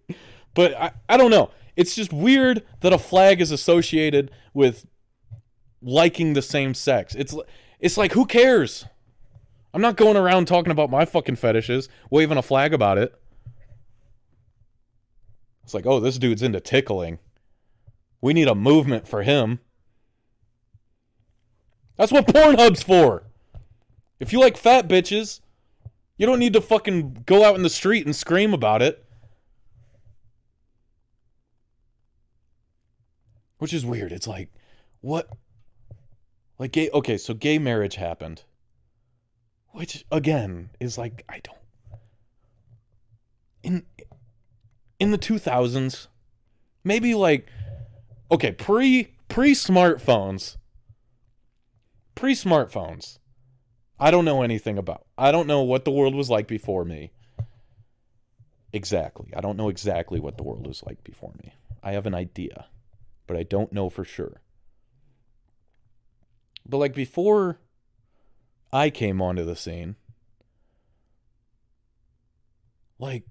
[0.54, 1.50] but I, I don't know.
[1.76, 4.86] It's just weird that a flag is associated with
[5.80, 7.14] liking the same sex.
[7.14, 7.34] It's
[7.80, 8.84] it's like who cares?
[9.72, 13.14] I'm not going around talking about my fucking fetishes, waving a flag about it.
[15.62, 17.18] It's like, oh, this dude's into tickling.
[18.20, 19.60] We need a movement for him.
[21.96, 23.24] That's what Pornhub's for.
[24.18, 25.40] If you like fat bitches,
[26.16, 29.04] you don't need to fucking go out in the street and scream about it.
[33.58, 34.12] Which is weird.
[34.12, 34.48] It's like,
[35.00, 35.28] what?
[36.58, 36.88] Like, gay.
[36.90, 38.42] Okay, so gay marriage happened.
[39.78, 41.56] Which, again, is like, I don't.
[43.62, 43.86] In
[44.98, 46.08] in the 2000s,
[46.82, 47.46] maybe like
[48.28, 50.56] okay, pre pre smartphones.
[52.16, 53.20] Pre smartphones.
[54.00, 55.06] I don't know anything about.
[55.16, 57.12] I don't know what the world was like before me.
[58.72, 59.32] Exactly.
[59.36, 61.54] I don't know exactly what the world was like before me.
[61.84, 62.66] I have an idea,
[63.28, 64.40] but I don't know for sure.
[66.68, 67.60] But like before
[68.72, 69.96] I came onto the scene.
[72.98, 73.24] Like,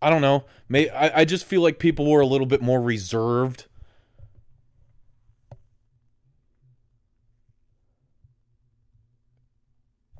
[0.00, 0.44] I don't know.
[0.68, 3.66] May I, I just feel like people were a little bit more reserved.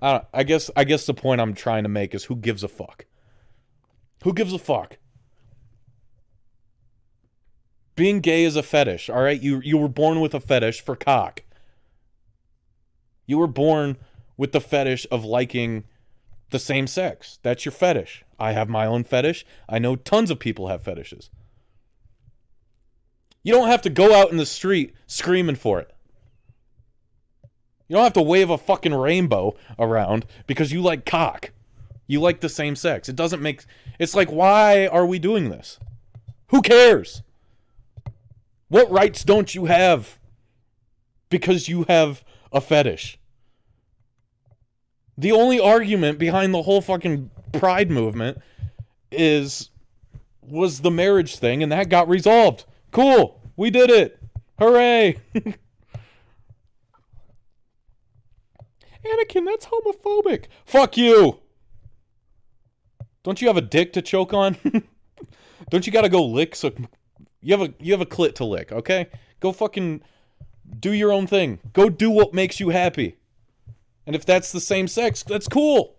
[0.01, 2.68] I, I guess I guess the point I'm trying to make is who gives a
[2.68, 3.07] fuck?
[4.24, 4.99] Who gives a fuck?
[7.95, 9.40] Being gay is a fetish, all right?
[9.40, 11.43] You you were born with a fetish for cock.
[13.26, 13.97] You were born
[14.36, 15.84] with the fetish of liking
[16.51, 17.38] the same sex.
[17.43, 18.24] That's your fetish.
[18.38, 19.45] I have my own fetish.
[19.68, 21.30] I know tons of people have fetishes.
[23.43, 25.93] You don't have to go out in the street screaming for it.
[27.88, 31.51] You don't have to wave a fucking rainbow around because you like cock.
[32.07, 33.09] You like the same sex.
[33.09, 33.64] It doesn't make
[33.99, 35.78] it's like why are we doing this?
[36.49, 37.22] Who cares?
[38.73, 40.18] What rights don't you have
[41.29, 43.18] because you have a fetish?
[45.18, 48.39] The only argument behind the whole fucking pride movement
[49.11, 49.68] is
[50.41, 52.64] was the marriage thing and that got resolved.
[52.93, 53.43] Cool.
[53.59, 54.18] We did it.
[54.59, 55.18] Hooray.
[55.35, 55.55] Anikin,
[59.45, 60.47] that's homophobic.
[60.64, 61.41] Fuck you.
[63.23, 64.57] Don't you have a dick to choke on?
[65.68, 66.73] Don't you got to go lick so
[67.43, 69.09] you have a you have a clit to lick, okay?
[69.40, 70.03] Go fucking
[70.78, 71.59] do your own thing.
[71.72, 73.16] Go do what makes you happy.
[74.07, 75.97] And if that's the same sex, that's cool.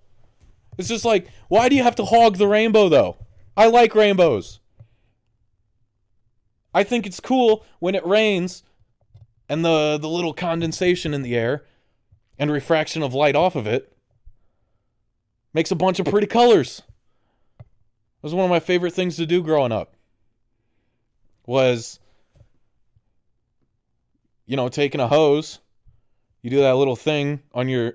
[0.78, 3.18] It's just like, why do you have to hog the rainbow though?
[3.56, 4.60] I like rainbows.
[6.74, 8.64] I think it's cool when it rains
[9.48, 11.66] and the the little condensation in the air
[12.40, 13.96] and refraction of light off of it
[15.54, 16.82] makes a bunch of pretty colors.
[17.60, 19.93] It was one of my favorite things to do growing up.
[21.46, 22.00] Was
[24.46, 25.60] you know, taking a hose,
[26.42, 27.94] you do that little thing on your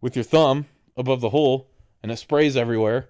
[0.00, 0.66] with your thumb
[0.96, 1.68] above the hole
[2.02, 3.08] and it sprays everywhere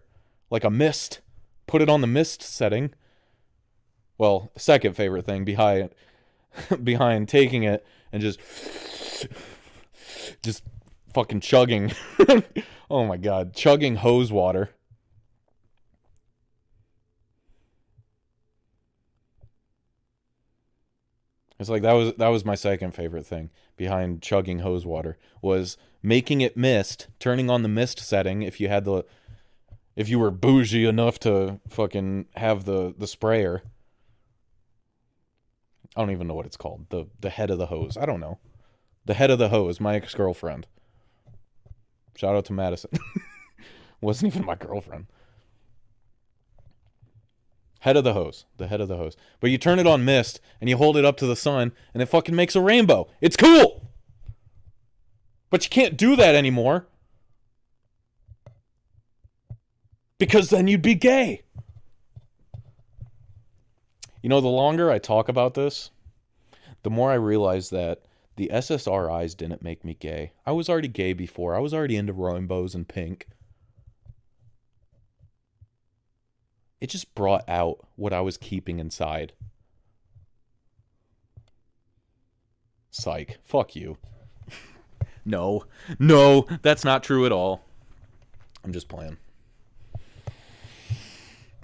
[0.51, 1.21] like a mist.
[1.67, 2.93] Put it on the mist setting.
[4.19, 5.91] Well, second favorite thing behind
[6.83, 8.39] behind taking it and just
[10.43, 10.63] just
[11.13, 11.93] fucking chugging.
[12.91, 14.71] oh my god, chugging hose water.
[21.65, 23.49] It's like that was that was my second favorite thing
[23.79, 28.69] behind chugging hose water was making it mist, turning on the mist setting if you
[28.69, 29.07] had the
[29.97, 33.63] if you were bougie enough to fucking have the the sprayer.
[35.97, 36.85] I don't even know what it's called.
[36.91, 37.97] The the head of the hose.
[37.97, 38.41] I don't know.
[39.07, 40.67] The head of the hose, my ex-girlfriend.
[42.15, 42.91] Shout out to Madison.
[44.03, 45.07] Wasn't even my girlfriend.
[47.85, 48.47] Head of the hose.
[48.57, 49.15] The head of the hose.
[49.41, 52.03] But you turn it on mist and you hold it up to the sun and
[52.03, 53.09] it fucking makes a rainbow.
[53.21, 53.91] It's cool.
[55.51, 56.87] But you can't do that anymore.
[60.17, 61.43] Because then you'd be gay.
[64.23, 65.91] You know, the longer I talk about this,
[66.85, 68.07] the more I realize that
[68.37, 70.33] the SSRIs didn't make me gay.
[70.47, 71.55] I was already gay before.
[71.55, 73.29] I was already into rainbows and pink.
[76.85, 79.33] It just brought out what I was keeping inside.
[82.91, 83.39] Psych.
[83.43, 83.97] Fuck you.
[85.25, 85.65] no.
[85.99, 87.63] No, that's not true at all.
[88.63, 89.17] I'm just playing.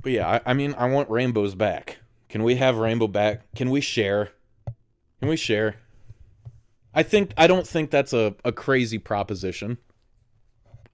[0.02, 1.98] But yeah, I, I mean, I want rainbows back.
[2.30, 3.42] Can we have rainbow back?
[3.54, 4.30] Can we share?
[5.20, 5.74] Can we share?
[6.94, 9.76] I think I don't think that's a, a crazy proposition.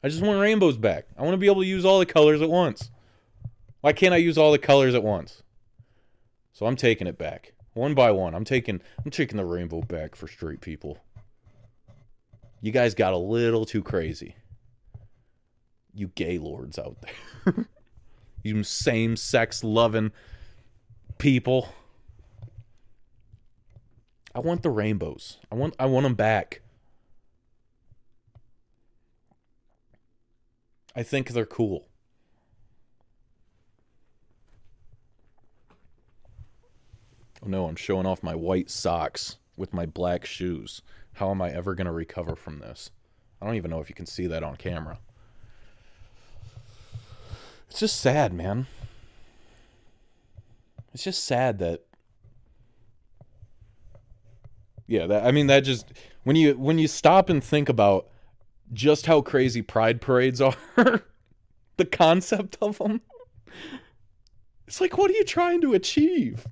[0.03, 1.07] I just want rainbows back.
[1.16, 2.91] I want to be able to use all the colors at once.
[3.87, 5.45] Why can't I use all the colors at once?
[6.53, 7.53] So I'm taking it back.
[7.74, 8.34] One by one.
[8.34, 10.99] I'm taking I'm taking the rainbow back for straight people.
[12.61, 14.34] You guys got a little too crazy.
[15.95, 17.68] You gay lords out there.
[18.43, 20.11] you same sex loving
[21.18, 21.72] people.
[24.34, 25.39] I want the rainbows.
[25.53, 26.61] I want I want them back.
[30.97, 31.86] I think they're cool.
[37.47, 40.82] Oh no, I'm showing off my white socks with my black shoes.
[41.12, 42.90] How am I ever going to recover from this?
[43.40, 44.99] I don't even know if you can see that on camera.
[47.70, 48.66] It's just sad, man.
[50.92, 51.82] It's just sad that
[54.88, 55.92] Yeah, that I mean that just
[56.24, 58.09] when you when you stop and think about
[58.72, 60.55] just how crazy pride parades are,
[61.76, 63.03] the concept of them.
[64.66, 66.47] It's like what are you trying to achieve?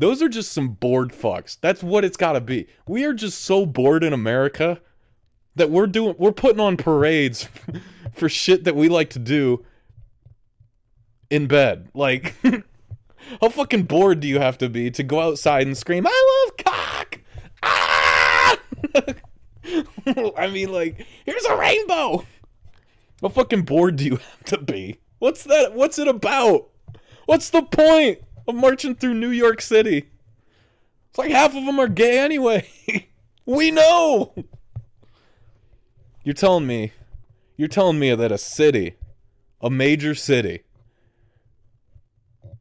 [0.00, 1.58] Those are just some bored fucks.
[1.60, 2.66] That's what it's got to be.
[2.88, 4.80] We are just so bored in America
[5.56, 7.46] that we're doing we're putting on parades
[8.14, 9.62] for shit that we like to do
[11.28, 11.90] in bed.
[11.92, 12.34] Like
[13.42, 16.64] how fucking bored do you have to be to go outside and scream, "I love
[16.64, 17.20] cock!"
[17.62, 18.56] Ah!
[20.38, 22.24] I mean, like, here's a rainbow.
[23.20, 24.98] How fucking bored do you have to be?
[25.18, 25.74] What's that?
[25.74, 26.70] What's it about?
[27.26, 28.20] What's the point
[28.50, 30.08] of marching through New York City?
[31.08, 32.68] It's like half of them are gay anyway.
[33.46, 34.34] we know.
[36.22, 36.92] You're telling me,
[37.56, 38.96] you're telling me that a city,
[39.60, 40.62] a major city,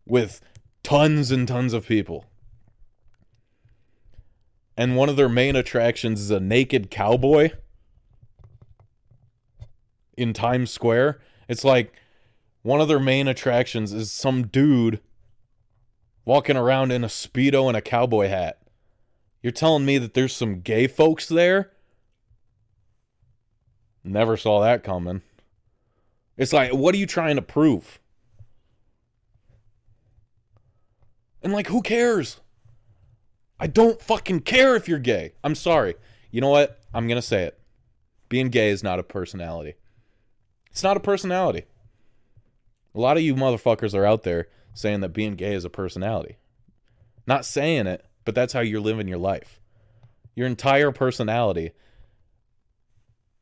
[0.06, 0.42] with
[0.82, 2.26] tons and tons of people,
[4.76, 7.52] and one of their main attractions is a naked cowboy
[10.16, 11.20] in Times Square.
[11.48, 11.94] It's like
[12.62, 15.02] one of their main attractions is some dude
[16.30, 18.62] walking around in a Speedo and a cowboy hat.
[19.42, 21.72] You're telling me that there's some gay folks there?
[24.04, 25.24] Never saw that coming.
[26.38, 28.00] It's like, what are you trying to prove?
[31.42, 32.40] And like, who cares?
[33.60, 35.32] I don't fucking care if you're gay.
[35.44, 35.96] I'm sorry.
[36.30, 36.80] You know what?
[36.94, 37.60] I'm going to say it.
[38.30, 39.74] Being gay is not a personality.
[40.70, 41.64] It's not a personality.
[42.94, 44.48] A lot of you motherfuckers are out there
[44.80, 46.38] saying that being gay is a personality.
[47.28, 49.60] Not saying it, but that's how you're living your life.
[50.36, 51.72] Your entire personality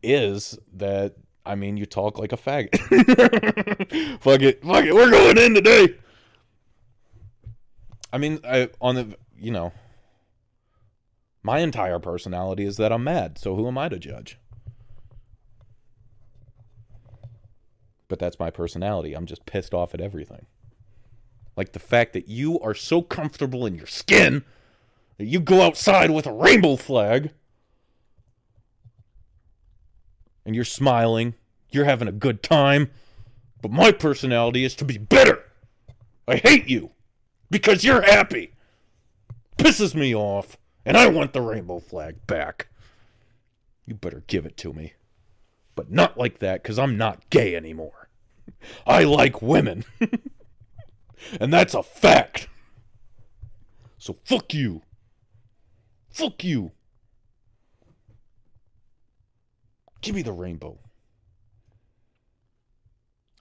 [0.01, 1.15] is that
[1.45, 2.75] I mean you talk like a faggot.
[4.21, 5.95] fuck it, fuck it, we're going in today.
[8.11, 9.73] I mean, I on the you know,
[11.43, 13.37] my entire personality is that I'm mad.
[13.37, 14.39] So who am I to judge?
[18.07, 19.13] But that's my personality.
[19.13, 20.47] I'm just pissed off at everything.
[21.57, 24.45] Like the fact that you are so comfortable in your skin
[25.17, 27.31] that you go outside with a rainbow flag
[30.45, 31.33] and you're smiling,
[31.71, 32.91] you're having a good time.
[33.61, 35.43] But my personality is to be bitter.
[36.27, 36.91] I hate you
[37.49, 38.53] because you're happy.
[39.57, 42.67] Pisses me off, and I want the rainbow flag back.
[43.87, 44.93] You better give it to me.
[45.73, 48.09] But not like that, because I'm not gay anymore.
[48.87, 49.85] I like women.
[51.39, 52.47] and that's a fact.
[53.97, 54.81] So fuck you.
[56.09, 56.71] Fuck you.
[60.01, 60.79] Give me the rainbow.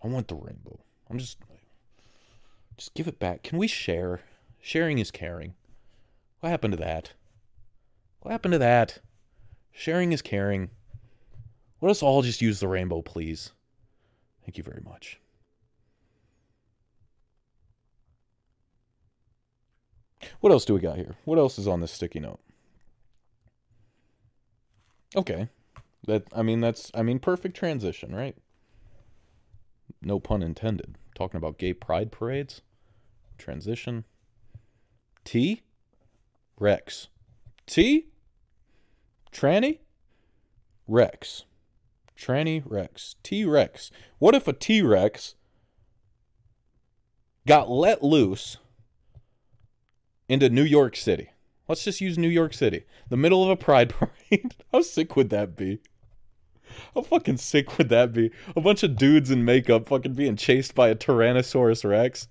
[0.03, 0.81] I want the rainbow.
[1.11, 1.39] I'm just
[2.77, 3.43] just give it back.
[3.43, 4.21] Can we share?
[4.61, 5.55] Sharing is caring.
[6.41, 7.13] What happened to that?
[8.21, 8.99] What happened to that?
[9.73, 10.71] Sharing is caring.
[11.81, 13.53] Let us all just use the rainbow, please.
[14.45, 15.21] Thank you very much.
[20.41, 21.17] What else do we got here?
[21.25, 22.41] What else is on this sticky note?
[25.15, 25.49] Okay.
[26.07, 28.37] That I mean that's I mean perfect transition, right?
[30.01, 30.97] No pun intended.
[31.15, 32.63] Talking about gay pride parades.
[33.39, 34.05] Transition.
[35.25, 35.63] T
[36.59, 37.09] Rex.
[37.67, 38.07] T
[39.33, 39.81] Tranny
[40.87, 41.45] Rex.
[42.17, 43.17] Tranny Rex.
[43.23, 43.91] T Rex.
[44.19, 45.35] What if a T Rex
[47.47, 48.59] got let loose
[50.29, 51.31] into New York City?
[51.69, 52.85] Let's just use New York City.
[53.09, 53.95] The middle of a pride
[54.31, 54.55] parade.
[54.73, 55.81] How sick would that be?
[56.95, 58.31] How fucking sick would that be?
[58.55, 62.29] A bunch of dudes in makeup fucking being chased by a Tyrannosaurus Rex.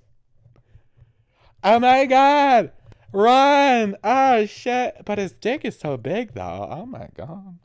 [1.63, 2.71] Oh my god!
[3.11, 3.95] Run!
[4.03, 5.01] Oh shit!
[5.05, 6.67] But his dick is so big though.
[6.69, 7.57] Oh my god.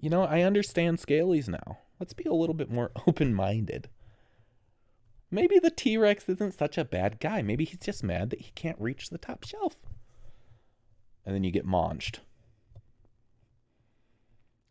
[0.00, 1.78] You know, I understand scalies now.
[1.98, 3.88] Let's be a little bit more open minded.
[5.30, 7.42] Maybe the T Rex isn't such a bad guy.
[7.42, 9.76] Maybe he's just mad that he can't reach the top shelf.
[11.24, 12.20] And then you get maunched.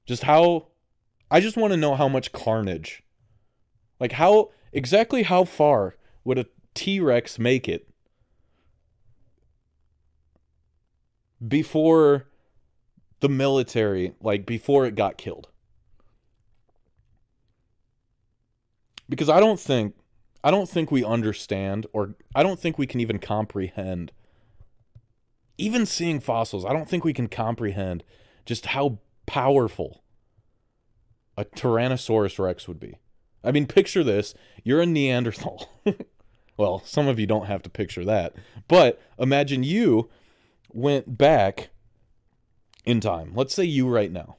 [0.05, 0.67] Just how
[1.29, 3.03] I just want to know how much carnage.
[3.99, 7.89] Like how exactly how far would a T-Rex make it
[11.45, 12.27] before
[13.19, 15.49] the military, like before it got killed?
[19.09, 19.95] Because I don't think
[20.45, 24.11] I don't think we understand or I don't think we can even comprehend
[25.57, 28.03] even seeing fossils, I don't think we can comprehend
[28.45, 30.03] just how powerful
[31.35, 32.99] a Tyrannosaurus Rex would be.
[33.43, 35.67] I mean, picture this you're a Neanderthal.
[36.57, 38.35] well, some of you don't have to picture that,
[38.67, 40.11] but imagine you
[40.71, 41.69] went back
[42.85, 43.31] in time.
[43.33, 44.35] Let's say you right now,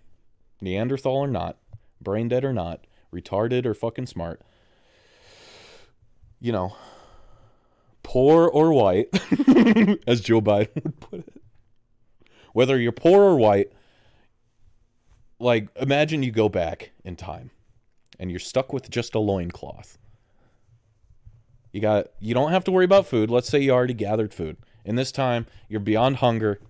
[0.61, 1.59] Neanderthal or not,
[2.01, 4.41] brain dead or not, retarded or fucking smart,
[6.41, 6.77] you know,
[8.03, 9.09] poor or white,
[10.07, 11.43] as Joe Biden would put it.
[12.53, 13.73] Whether you're poor or white,
[15.39, 17.51] like imagine you go back in time
[18.19, 19.99] and you're stuck with just a loincloth.
[21.73, 23.31] You got you don't have to worry about food.
[23.31, 24.57] Let's say you already gathered food.
[24.85, 26.61] In this time, you're beyond hunger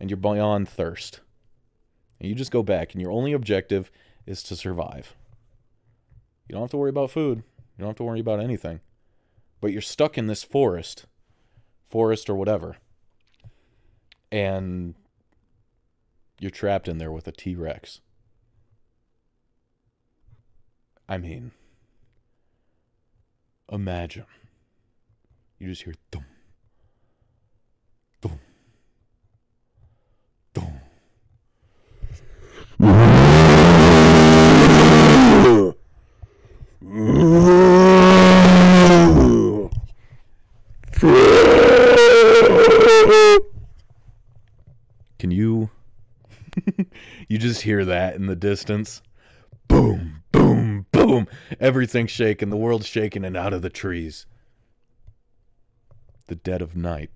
[0.00, 1.20] and you're beyond thirst.
[2.20, 3.90] And you just go back, and your only objective
[4.26, 5.14] is to survive.
[6.48, 7.44] You don't have to worry about food.
[7.78, 8.80] You don't have to worry about anything.
[9.60, 11.06] But you're stuck in this forest,
[11.88, 12.76] forest or whatever.
[14.32, 14.94] And
[16.40, 18.00] you're trapped in there with a T Rex.
[21.08, 21.52] I mean,
[23.70, 24.26] imagine.
[25.58, 26.26] You just hear thump,
[28.20, 28.40] thump,
[30.54, 30.72] thump.
[45.18, 45.70] Can you
[47.28, 49.02] you just hear that in the distance?
[49.68, 51.28] Boom, boom, boom.
[51.60, 54.26] Everything's shaking, the world's shaking and out of the trees.
[56.26, 57.10] The dead of night.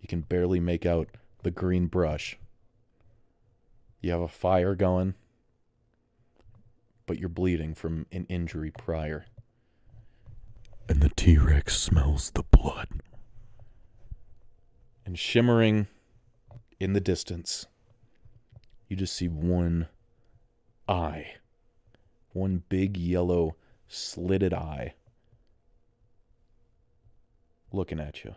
[0.00, 1.08] You can barely make out
[1.42, 2.38] the green brush.
[4.00, 5.14] You have a fire going,
[7.06, 9.26] but you're bleeding from an injury prior.
[10.88, 12.88] And the T Rex smells the blood.
[15.04, 15.86] And shimmering
[16.78, 17.66] in the distance,
[18.90, 19.86] you just see one
[20.88, 21.36] eye.
[22.32, 24.94] One big yellow slitted eye
[27.72, 28.34] looking at you.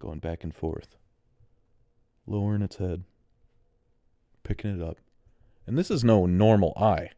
[0.00, 0.96] Going back and forth.
[2.26, 3.04] Lowering its head.
[4.42, 4.98] Picking it up.
[5.64, 7.10] And this is no normal eye.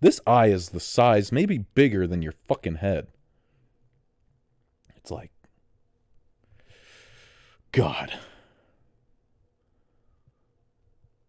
[0.00, 3.08] This eye is the size, maybe bigger than your fucking head.
[4.96, 5.32] It's like.
[7.72, 8.12] God.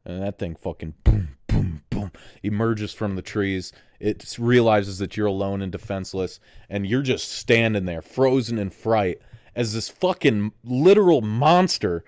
[0.05, 2.11] And that thing fucking boom, boom, boom
[2.43, 3.71] emerges from the trees.
[3.99, 6.39] It realizes that you're alone and defenseless,
[6.69, 9.19] and you're just standing there, frozen in fright,
[9.55, 12.03] as this fucking literal monster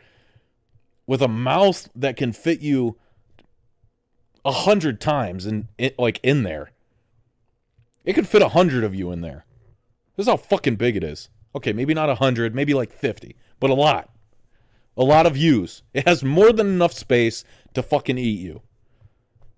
[1.08, 2.98] with a mouth that can fit you
[4.46, 5.68] a hundred times and
[5.98, 6.72] like in there.
[8.06, 9.46] It could fit a hundred of you in there.
[10.16, 11.30] This is how fucking big it is.
[11.56, 14.10] Okay, maybe not a hundred, maybe like fifty, but a lot.
[14.98, 15.84] A lot of yous.
[15.94, 17.44] It has more than enough space
[17.76, 18.62] to fucking eat you.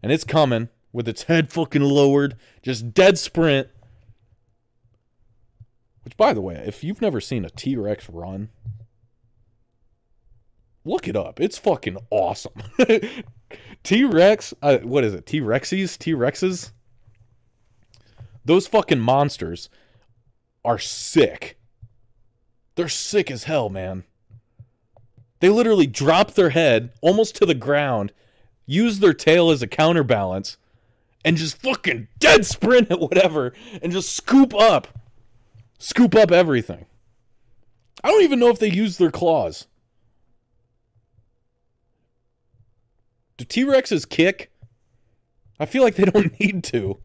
[0.04, 3.70] And it's coming with its head fucking lowered, just dead sprint.
[6.04, 8.50] Which, by the way, if you've never seen a T Rex run,
[10.84, 11.40] look it up.
[11.40, 12.54] It's fucking awesome.
[13.84, 15.26] T Rex, uh, what is it?
[15.26, 15.98] T Rexies?
[15.98, 16.72] T Rexes?
[18.44, 19.70] Those fucking monsters
[20.66, 21.60] are sick.
[22.76, 24.04] They're sick as hell, man.
[25.40, 28.12] They literally drop their head almost to the ground,
[28.66, 30.58] use their tail as a counterbalance,
[31.24, 34.88] and just fucking dead sprint at whatever and just scoop up.
[35.78, 36.86] Scoop up everything.
[38.04, 39.68] I don't even know if they use their claws.
[43.38, 44.52] Do T Rexes kick?
[45.60, 47.00] I feel like they don't need to.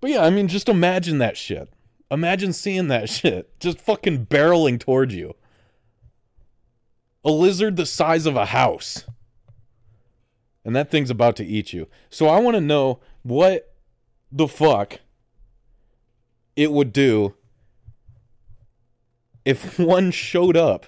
[0.00, 1.72] But yeah, I mean, just imagine that shit.
[2.10, 5.34] Imagine seeing that shit just fucking barreling towards you.
[7.26, 9.04] A lizard the size of a house.
[10.64, 11.88] And that thing's about to eat you.
[12.08, 13.74] So I want to know what
[14.32, 15.00] the fuck
[16.56, 17.34] it would do
[19.44, 20.86] if one showed up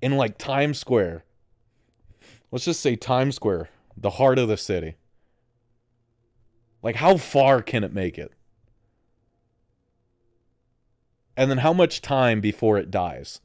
[0.00, 1.24] in like Times Square.
[2.50, 4.96] Let's just say Times Square, the heart of the city.
[6.82, 8.32] Like, how far can it make it?
[11.36, 13.40] And then how much time before it dies?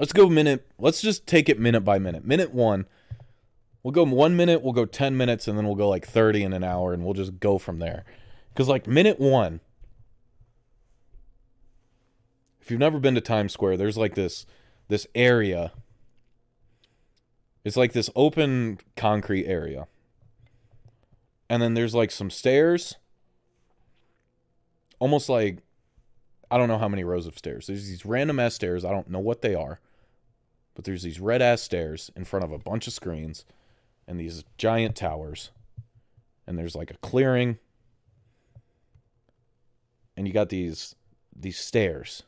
[0.00, 0.66] Let's go minute.
[0.78, 2.24] Let's just take it minute by minute.
[2.24, 2.86] Minute one.
[3.82, 6.52] We'll go one minute, we'll go 10 minutes, and then we'll go like 30 in
[6.54, 8.04] an hour, and we'll just go from there.
[8.48, 9.60] Because, like, minute one,
[12.62, 14.46] if you've never been to Times Square, there's like this
[14.88, 15.72] this area.
[17.62, 19.86] It's like this open concrete area.
[21.50, 22.94] And then there's like some stairs.
[24.98, 25.58] Almost like
[26.50, 27.66] I don't know how many rows of stairs.
[27.66, 28.82] There's these random ass stairs.
[28.82, 29.78] I don't know what they are.
[30.74, 33.44] But there's these red ass stairs in front of a bunch of screens
[34.06, 35.50] and these giant towers.
[36.46, 37.58] And there's like a clearing.
[40.16, 40.94] And you got these
[41.34, 42.24] these stairs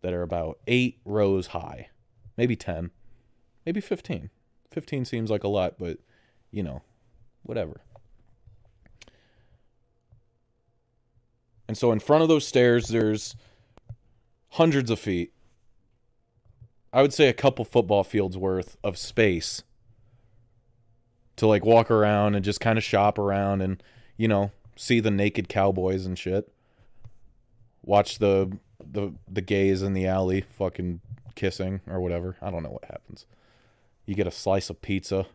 [0.00, 1.88] that are about 8 rows high.
[2.36, 2.90] Maybe 10.
[3.66, 4.30] Maybe 15.
[4.70, 5.98] 15 seems like a lot, but
[6.50, 6.82] you know,
[7.42, 7.80] whatever.
[11.68, 13.36] And so in front of those stairs, there's
[14.50, 15.32] hundreds of feet.
[16.92, 19.62] I would say a couple football fields worth of space
[21.36, 23.82] to like walk around and just kind of shop around and,
[24.16, 26.50] you know, see the naked cowboys and shit.
[27.82, 31.00] Watch the the the gays in the alley fucking
[31.34, 32.36] kissing or whatever.
[32.40, 33.26] I don't know what happens.
[34.06, 35.26] You get a slice of pizza,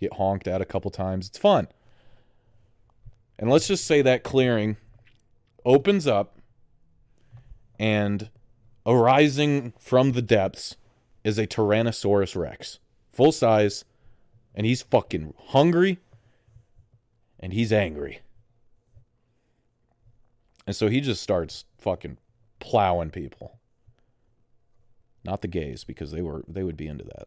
[0.00, 1.28] get honked at a couple times.
[1.28, 1.68] It's fun.
[3.38, 4.76] And let's just say that clearing
[5.64, 6.38] opens up
[7.78, 8.30] and
[8.86, 10.76] arising from the depths
[11.26, 12.78] is a Tyrannosaurus Rex,
[13.10, 13.84] full size,
[14.54, 15.98] and he's fucking hungry
[17.40, 18.20] and he's angry.
[20.68, 22.18] And so he just starts fucking
[22.60, 23.58] plowing people.
[25.24, 27.26] Not the gays because they were they would be into that.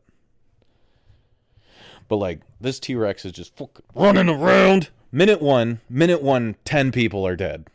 [2.07, 4.91] But like this T-Rex is just fucking running around.
[5.11, 7.67] Minute 1, minute 1, 10 people are dead.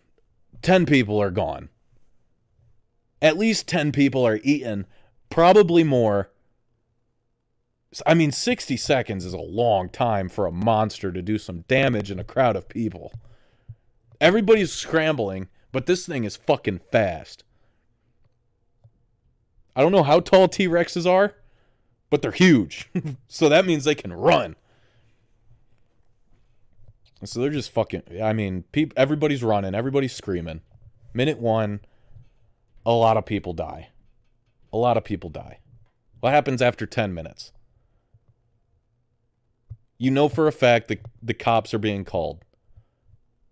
[0.63, 1.69] 10 people are gone.
[3.21, 4.87] At least 10 people are eaten,
[5.31, 6.31] probably more.
[8.07, 12.11] I mean, 60 seconds is a long time for a monster to do some damage
[12.11, 13.13] in a crowd of people.
[14.21, 17.45] Everybody's scrambling, but this thing is fucking fast.
[19.77, 21.35] I don't know how tall T Rexes are,
[22.11, 22.89] but they're huge.
[23.29, 24.57] so that means they can run.
[27.25, 28.03] So they're just fucking.
[28.23, 30.61] I mean, peop, everybody's running, everybody's screaming.
[31.13, 31.81] Minute one,
[32.85, 33.89] a lot of people die.
[34.75, 35.61] A lot of people die.
[36.19, 37.53] What happens after 10 minutes?
[39.99, 42.41] You know for a fact that the cops are being called.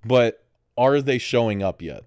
[0.04, 0.44] But
[0.76, 2.02] are they showing up yet?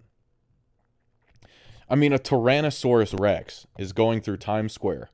[1.89, 5.11] I mean, a Tyrannosaurus Rex is going through Times Square.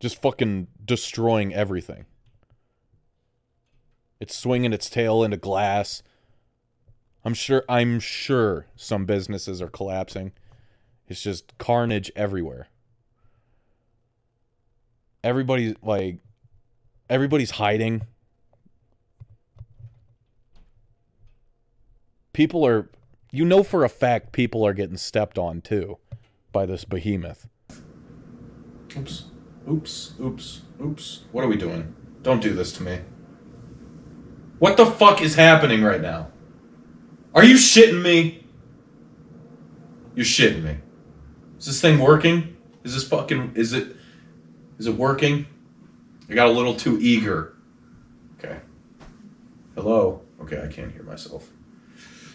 [0.00, 2.06] Just fucking destroying everything.
[4.18, 6.02] It's swinging its tail into glass.
[7.24, 10.32] I'm sure I'm sure some businesses are collapsing.
[11.08, 12.68] It's just carnage everywhere.
[15.22, 16.18] Everybody's like
[17.08, 18.02] everybody's hiding.
[22.32, 22.90] People are
[23.30, 25.98] you know for a fact people are getting stepped on too
[26.52, 27.48] by this behemoth.
[28.96, 29.24] Oops.
[29.68, 30.14] Oops.
[30.20, 30.60] Oops.
[30.80, 31.20] Oops.
[31.32, 31.94] What are we doing?
[32.22, 33.00] Don't do this to me.
[34.58, 36.28] What the fuck is happening right now?
[37.34, 38.46] Are you shitting me?
[40.14, 40.76] You're shitting me.
[41.64, 42.58] Is this thing working?
[42.82, 43.96] Is this fucking is it
[44.78, 45.46] is it working?
[46.28, 47.54] I got a little too eager.
[48.38, 48.58] Okay.
[49.74, 50.20] Hello.
[50.42, 51.48] Okay, I can't hear myself.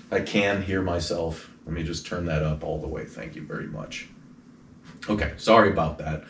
[0.09, 1.51] I can hear myself.
[1.67, 3.05] Let me just turn that up all the way.
[3.05, 4.07] Thank you very much.
[5.07, 6.23] Okay, sorry about that.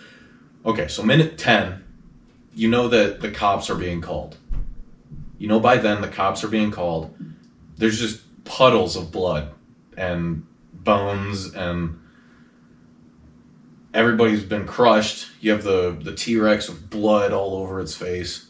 [0.66, 1.82] Okay, so minute 10,
[2.54, 4.36] you know that the cops are being called.
[5.38, 7.16] You know by then the cops are being called.
[7.78, 9.54] There's just puddles of blood
[9.96, 11.98] and bones and
[13.94, 15.30] everybody's been crushed.
[15.42, 18.50] You have the the T-Rex with blood all over its face.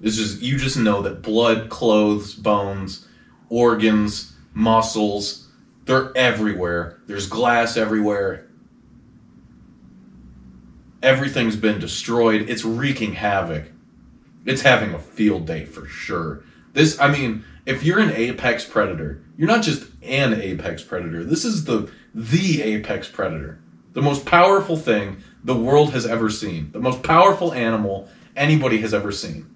[0.00, 3.06] This is you just know that blood clothes bones,
[3.48, 5.48] organs, muscles,
[5.84, 7.00] they're everywhere.
[7.06, 8.46] There's glass everywhere.
[11.02, 12.48] Everything's been destroyed.
[12.48, 13.64] It's wreaking havoc.
[14.44, 16.44] It's having a field day for sure.
[16.72, 21.24] This I mean, if you're an apex predator, you're not just an apex predator.
[21.24, 23.59] This is the the apex predator.
[23.92, 26.70] The most powerful thing the world has ever seen.
[26.72, 29.46] The most powerful animal anybody has ever seen.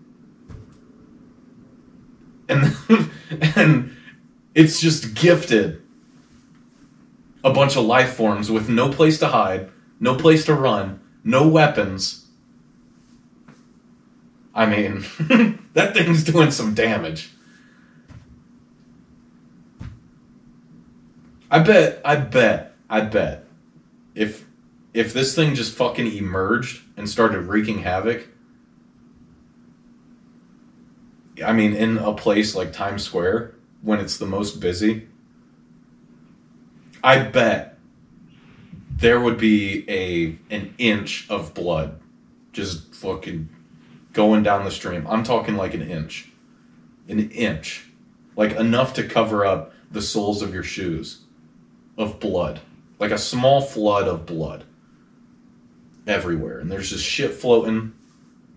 [2.48, 2.76] And
[3.56, 3.96] and
[4.54, 5.82] it's just gifted
[7.42, 9.70] a bunch of life forms with no place to hide,
[10.00, 12.26] no place to run, no weapons.
[14.54, 15.04] I mean,
[15.74, 17.30] that thing's doing some damage.
[21.50, 23.43] I bet, I bet, I bet
[24.14, 24.46] if
[24.92, 28.28] if this thing just fucking emerged and started wreaking havoc,
[31.44, 35.08] I mean, in a place like Times Square when it's the most busy,
[37.02, 37.76] I bet
[38.96, 42.00] there would be a an inch of blood
[42.52, 43.48] just fucking
[44.12, 45.06] going down the stream.
[45.08, 46.30] I'm talking like an inch.
[47.08, 47.86] An inch.
[48.36, 51.22] Like enough to cover up the soles of your shoes
[51.98, 52.60] of blood.
[52.98, 54.64] Like a small flood of blood
[56.06, 56.58] everywhere.
[56.58, 57.92] And there's just shit floating.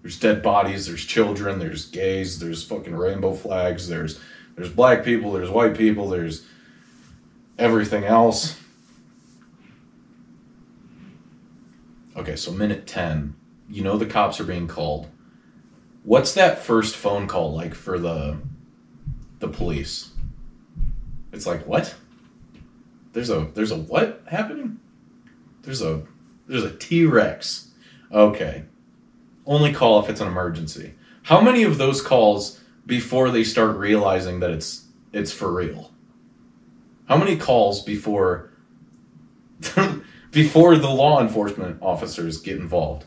[0.01, 4.19] There's dead bodies, there's children, there's gays, there's fucking rainbow flags, there's
[4.55, 6.45] there's black people, there's white people, there's
[7.59, 8.57] everything else.
[12.15, 13.35] Okay, so minute 10.
[13.69, 15.07] You know the cops are being called.
[16.03, 18.37] What's that first phone call like for the
[19.39, 20.11] the police?
[21.33, 21.93] It's like, "What?"
[23.17, 24.79] There's a there's a what happening?
[25.63, 26.03] There's a
[26.45, 27.71] there's a T-Rex.
[28.11, 28.65] Okay.
[29.43, 30.93] Only call if it's an emergency.
[31.23, 35.91] How many of those calls before they start realizing that it's it's for real?
[37.07, 38.51] How many calls before
[40.31, 43.05] before the law enforcement officers get involved.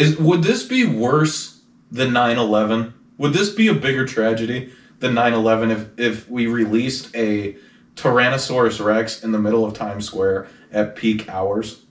[0.00, 1.60] Is would this be worse
[1.92, 2.94] than 9/11?
[3.18, 7.56] Would this be a bigger tragedy than 9/11 if if we released a
[7.96, 11.84] Tyrannosaurus Rex in the middle of Times Square at peak hours?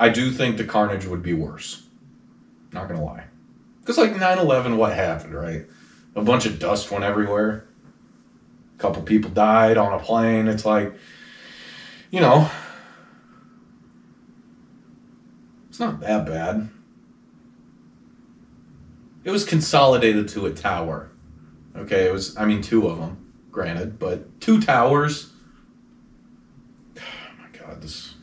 [0.00, 1.82] I do think the carnage would be worse.
[2.72, 3.24] Not gonna lie.
[3.80, 5.66] Because, like 9 11, what happened, right?
[6.14, 7.64] A bunch of dust went everywhere.
[8.76, 10.48] A couple people died on a plane.
[10.48, 10.94] It's like,
[12.10, 12.48] you know,
[15.78, 16.68] it's not that bad.
[19.22, 21.12] It was consolidated to a tower.
[21.76, 25.32] Okay, it was, I mean, two of them, granted, but two towers.
[26.96, 27.00] Oh
[27.38, 28.16] my god, this.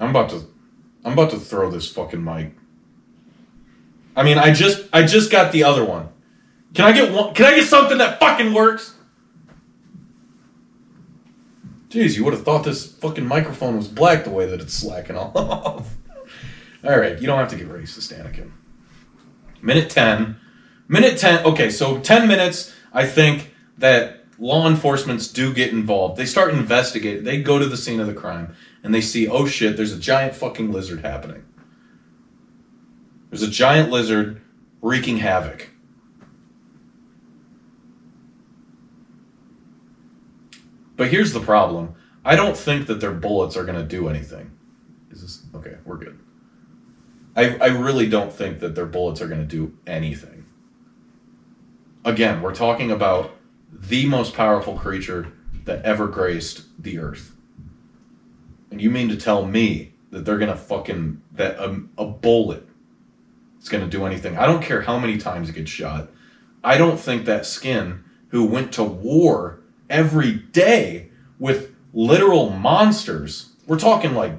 [0.00, 0.46] I'm about to
[1.04, 2.54] I'm about to throw this fucking mic.
[4.16, 6.08] I mean, I just I just got the other one.
[6.72, 8.95] Can I get one can I get something that fucking works?
[11.96, 15.16] Jeez, you would have thought this fucking microphone was black the way that it's slacking
[15.16, 15.96] off.
[16.84, 18.50] All right, you don't have to get racist, Anikin.
[19.62, 20.36] Minute 10.
[20.88, 21.46] Minute 10.
[21.46, 26.18] Okay, so 10 minutes, I think that law enforcements do get involved.
[26.18, 27.24] They start investigating.
[27.24, 29.98] They go to the scene of the crime and they see, oh shit, there's a
[29.98, 31.46] giant fucking lizard happening.
[33.30, 34.42] There's a giant lizard
[34.82, 35.70] wreaking havoc.
[40.96, 41.94] But here's the problem.
[42.24, 44.50] I don't think that their bullets are going to do anything.
[45.10, 45.76] Is this okay?
[45.84, 46.18] We're good.
[47.36, 50.46] I, I really don't think that their bullets are going to do anything.
[52.04, 53.32] Again, we're talking about
[53.72, 55.32] the most powerful creature
[55.64, 57.36] that ever graced the earth.
[58.70, 62.66] And you mean to tell me that they're gonna fucking that a, a bullet
[63.60, 64.36] is gonna do anything?
[64.36, 66.08] I don't care how many times it gets shot.
[66.64, 73.50] I don't think that skin who went to war every day with literal monsters.
[73.66, 74.32] We're talking like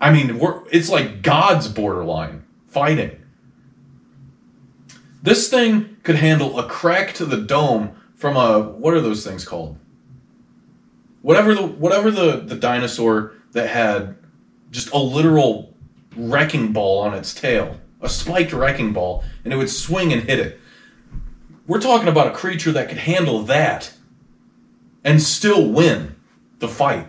[0.00, 3.18] I mean, we're it's like God's borderline fighting.
[5.22, 9.44] This thing could handle a crack to the dome from a what are those things
[9.44, 9.78] called?
[11.22, 14.16] Whatever the whatever the the dinosaur that had
[14.70, 15.74] just a literal
[16.16, 20.38] wrecking ball on its tail, a spiked wrecking ball, and it would swing and hit
[20.38, 20.60] it.
[21.68, 23.92] We're talking about a creature that could handle that
[25.04, 26.16] and still win
[26.60, 27.06] the fight.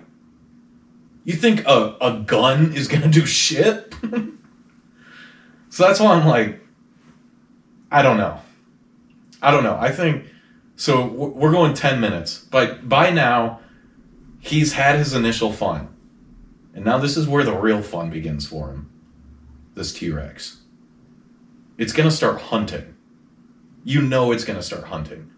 [1.23, 3.95] You think a, a gun is gonna do shit?
[5.69, 6.59] so that's why I'm like,
[7.89, 8.37] I don't know.
[9.41, 9.77] I don't know.
[9.79, 10.25] I think
[10.75, 11.07] so.
[11.07, 13.61] We're going ten minutes, but by now,
[14.39, 15.87] he's had his initial fun,
[16.73, 18.91] and now this is where the real fun begins for him.
[19.75, 20.57] This T Rex.
[21.77, 22.95] It's gonna start hunting.
[23.83, 25.31] You know it's gonna start hunting.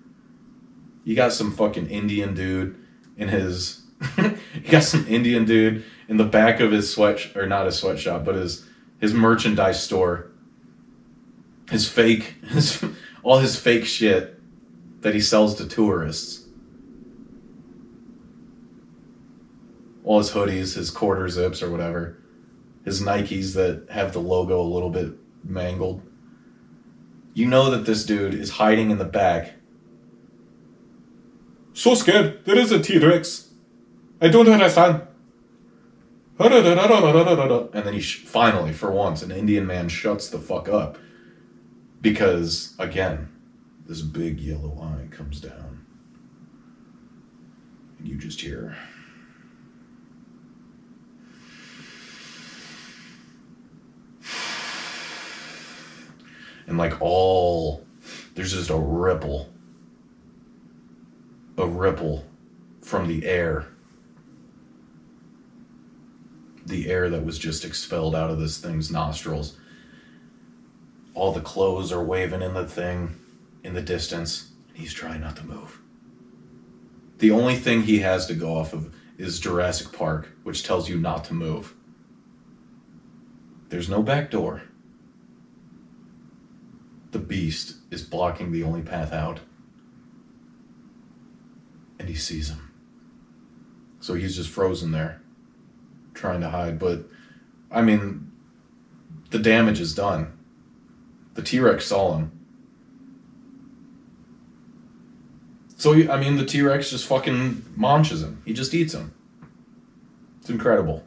[1.04, 2.76] You got some fucking Indian dude
[3.18, 3.82] in his.
[4.18, 8.26] you got some Indian dude in the back of his sweat or not his sweatshop,
[8.26, 8.66] but his
[9.00, 10.32] his merchandise store.
[11.70, 12.84] His fake his
[13.24, 14.40] all his fake shit
[15.02, 16.48] that he sells to tourists.
[20.04, 22.18] All his hoodies, his quarter zips or whatever.
[22.84, 25.14] His Nikes that have the logo a little bit
[25.44, 26.02] mangled.
[27.34, 29.54] You know that this dude is hiding in the back.
[31.74, 32.44] So scared.
[32.46, 33.50] There is a T Rex.
[34.20, 35.04] I don't understand.
[36.40, 40.98] And then he sh- finally, for once, an Indian man shuts the fuck up
[42.02, 43.30] because again,
[43.86, 45.86] this big yellow eye comes down,
[48.00, 48.76] and you just hear.
[56.68, 57.86] And like all,
[58.36, 59.50] there's just a ripple,
[61.58, 62.26] a ripple
[62.82, 63.68] from the air.
[66.66, 69.58] The air that was just expelled out of this thing's nostrils
[71.14, 73.16] all the clothes are waving in the thing
[73.64, 74.52] in the distance.
[74.70, 75.80] And he's trying not to move.
[77.18, 80.98] The only thing he has to go off of is Jurassic Park, which tells you
[80.98, 81.74] not to move.
[83.70, 84.64] There's no back door.
[87.12, 89.40] The beast is blocking the only path out.
[92.00, 92.72] And he sees him.
[94.00, 95.22] So he's just frozen there,
[96.14, 96.80] trying to hide.
[96.80, 97.06] But,
[97.70, 98.32] I mean,
[99.30, 100.38] the damage is done
[101.34, 102.32] the T Rex saw him.
[105.78, 108.42] So, I mean, the T Rex just fucking munches him.
[108.46, 109.14] He just eats him.
[110.40, 111.04] It's incredible.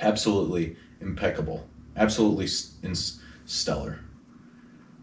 [0.00, 1.66] absolutely impeccable,
[1.96, 2.48] absolutely
[2.82, 2.94] in-
[3.46, 4.00] stellar.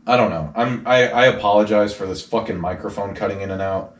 [0.06, 0.52] I don't know.
[0.56, 3.96] I'm I, I apologize for this fucking microphone cutting in and out.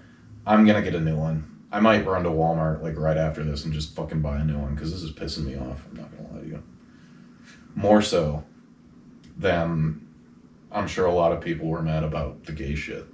[0.46, 1.48] I'm gonna get a new one.
[1.72, 4.58] I might run to Walmart like right after this and just fucking buy a new
[4.58, 5.86] one because this is pissing me off.
[5.90, 6.64] I'm not gonna lie to you.
[7.76, 8.44] More so
[9.38, 10.08] than
[10.72, 13.06] I'm sure a lot of people were mad about the gay shit,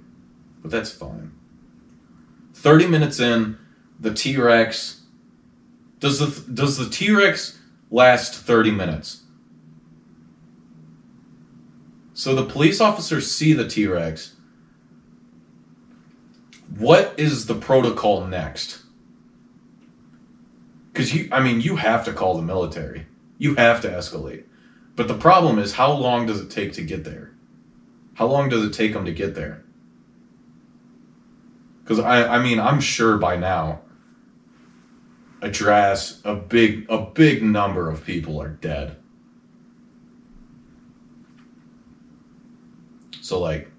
[0.62, 1.32] but that's fine.
[2.54, 3.58] Thirty minutes in,
[4.00, 4.98] the T Rex
[6.00, 7.58] does the does the T Rex
[7.90, 9.22] last thirty minutes?
[12.18, 14.34] So the police officers see the T Rex.
[16.76, 18.82] What is the protocol next?
[20.92, 23.06] Because you, I mean, you have to call the military.
[23.38, 24.42] You have to escalate.
[24.96, 27.30] But the problem is, how long does it take to get there?
[28.14, 29.62] How long does it take them to get there?
[31.84, 33.82] Because I, I mean, I'm sure by now,
[35.40, 38.97] a dress, a big, a big number of people are dead.
[43.28, 43.70] So like,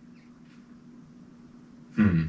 [1.95, 2.27] hmm.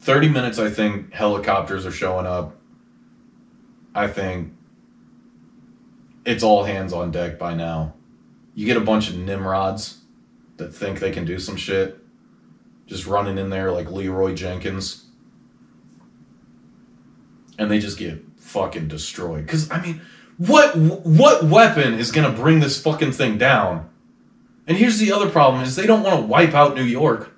[0.00, 2.56] 30 minutes, I think helicopters are showing up.
[3.94, 4.54] I think
[6.24, 7.92] it's all hands on deck by now.
[8.54, 9.98] You get a bunch of Nimrods
[10.56, 11.98] that think they can do some shit,
[12.86, 15.04] just running in there like Leeroy Jenkins.
[17.58, 19.46] And they just get fucking destroyed.
[19.46, 20.00] Cause I mean,
[20.38, 23.90] what what weapon is gonna bring this fucking thing down?
[24.72, 27.30] And here's the other problem is they don't want to wipe out New York.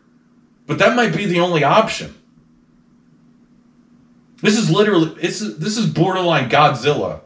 [0.68, 2.14] But that might be the only option.
[4.40, 7.22] This is literally it's this is borderline Godzilla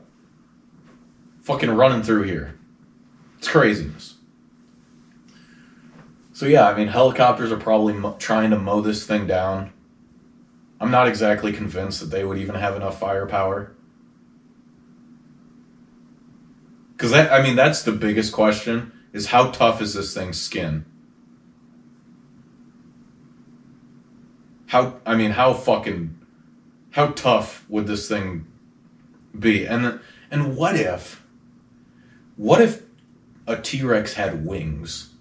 [1.42, 2.58] fucking running through here.
[3.36, 4.14] It's craziness.
[6.32, 9.74] So yeah, I mean helicopters are probably mo- trying to mow this thing down.
[10.80, 13.74] I'm not exactly convinced that they would even have enough firepower.
[16.96, 20.84] Cuz that I mean that's the biggest question is how tough is this thing's skin?
[24.66, 26.18] How I mean, how fucking
[26.90, 28.46] how tough would this thing
[29.38, 29.66] be?
[29.66, 30.00] And
[30.30, 31.24] and what if
[32.36, 32.82] what if
[33.46, 35.14] a T-Rex had wings,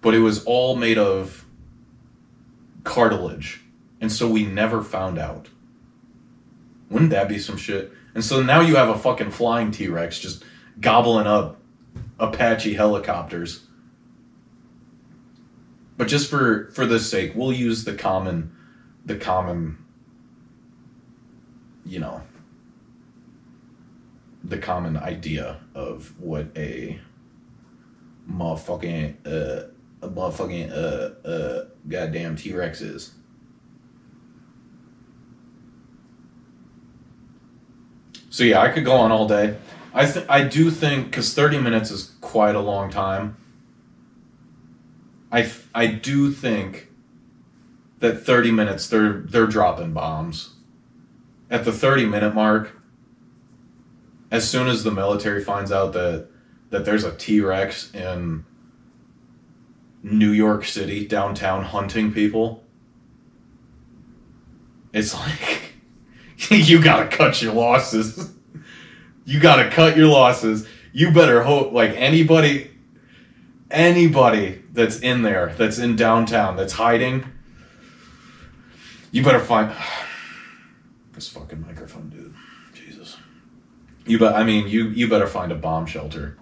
[0.00, 1.44] but it was all made of
[2.84, 3.62] cartilage,
[4.00, 5.48] and so we never found out?
[6.88, 7.92] Wouldn't that be some shit?
[8.14, 10.44] And so now you have a fucking flying T-Rex just
[10.80, 11.60] gobbling up
[12.18, 13.66] Apache helicopters.
[15.96, 18.54] But just for for this sake, we'll use the common
[19.04, 19.78] the common
[21.84, 22.22] you know
[24.42, 27.00] the common idea of what a
[28.30, 29.68] motherfucking uh
[30.02, 33.14] a motherfucking uh uh goddamn T-Rex is.
[38.30, 39.56] So yeah, I could go on all day.
[39.94, 43.36] I th- I do think because thirty minutes is quite a long time.
[45.30, 46.88] I th- I do think
[48.00, 50.54] that thirty minutes they're they're dropping bombs.
[51.48, 52.72] At the thirty minute mark,
[54.32, 56.26] as soon as the military finds out that
[56.70, 58.44] that there's a T Rex in
[60.02, 62.64] New York City downtown hunting people,
[64.92, 65.74] it's like
[66.50, 68.32] you gotta cut your losses
[69.24, 70.66] you got to cut your losses.
[70.92, 72.70] You better hope like anybody
[73.70, 77.24] anybody that's in there, that's in downtown, that's hiding,
[79.10, 79.72] you better find
[81.12, 82.34] this fucking microphone, dude.
[82.72, 83.16] Jesus.
[84.06, 86.38] You but I mean, you you better find a bomb shelter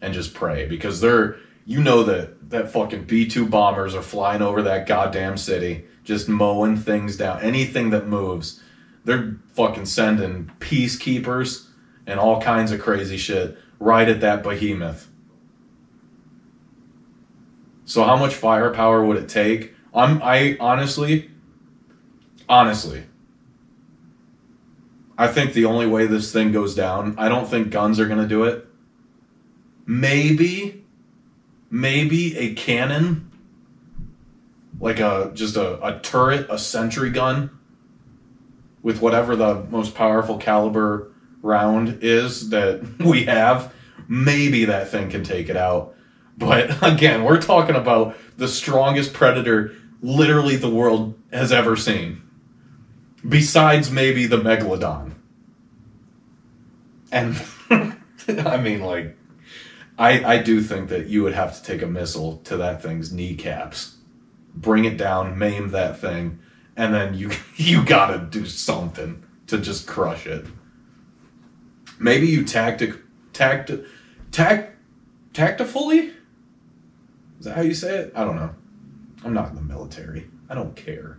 [0.00, 4.62] and just pray because they're you know that that fucking B2 bombers are flying over
[4.62, 7.40] that goddamn city just mowing things down.
[7.40, 8.60] Anything that moves,
[9.04, 11.68] they're fucking sending peacekeepers
[12.06, 15.08] and all kinds of crazy shit right at that behemoth.
[17.84, 19.74] So how much firepower would it take?
[19.94, 21.30] I'm I honestly
[22.48, 23.04] honestly
[25.18, 28.20] I think the only way this thing goes down, I don't think guns are going
[28.20, 28.66] to do it.
[29.86, 30.84] Maybe
[31.70, 33.30] maybe a cannon
[34.80, 37.50] like a just a, a turret, a sentry gun
[38.82, 41.11] with whatever the most powerful caliber
[41.42, 43.74] round is that we have,
[44.08, 45.94] maybe that thing can take it out.
[46.38, 52.22] But again, we're talking about the strongest predator literally the world has ever seen.
[53.28, 55.12] Besides maybe the megalodon.
[57.12, 57.40] And
[58.28, 59.16] I mean like
[59.98, 63.12] I I do think that you would have to take a missile to that thing's
[63.12, 63.98] kneecaps.
[64.54, 66.40] Bring it down, maim that thing,
[66.76, 70.46] and then you you got to do something to just crush it
[72.02, 72.94] Maybe you tactic
[73.32, 73.70] tact
[74.32, 74.76] tact
[75.32, 76.12] tactfully?
[77.38, 78.12] Is that how you say it?
[78.16, 78.54] I don't know.
[79.24, 80.28] I'm not in the military.
[80.50, 81.18] I don't care.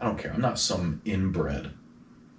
[0.00, 0.32] I don't care.
[0.32, 1.70] I'm not some inbred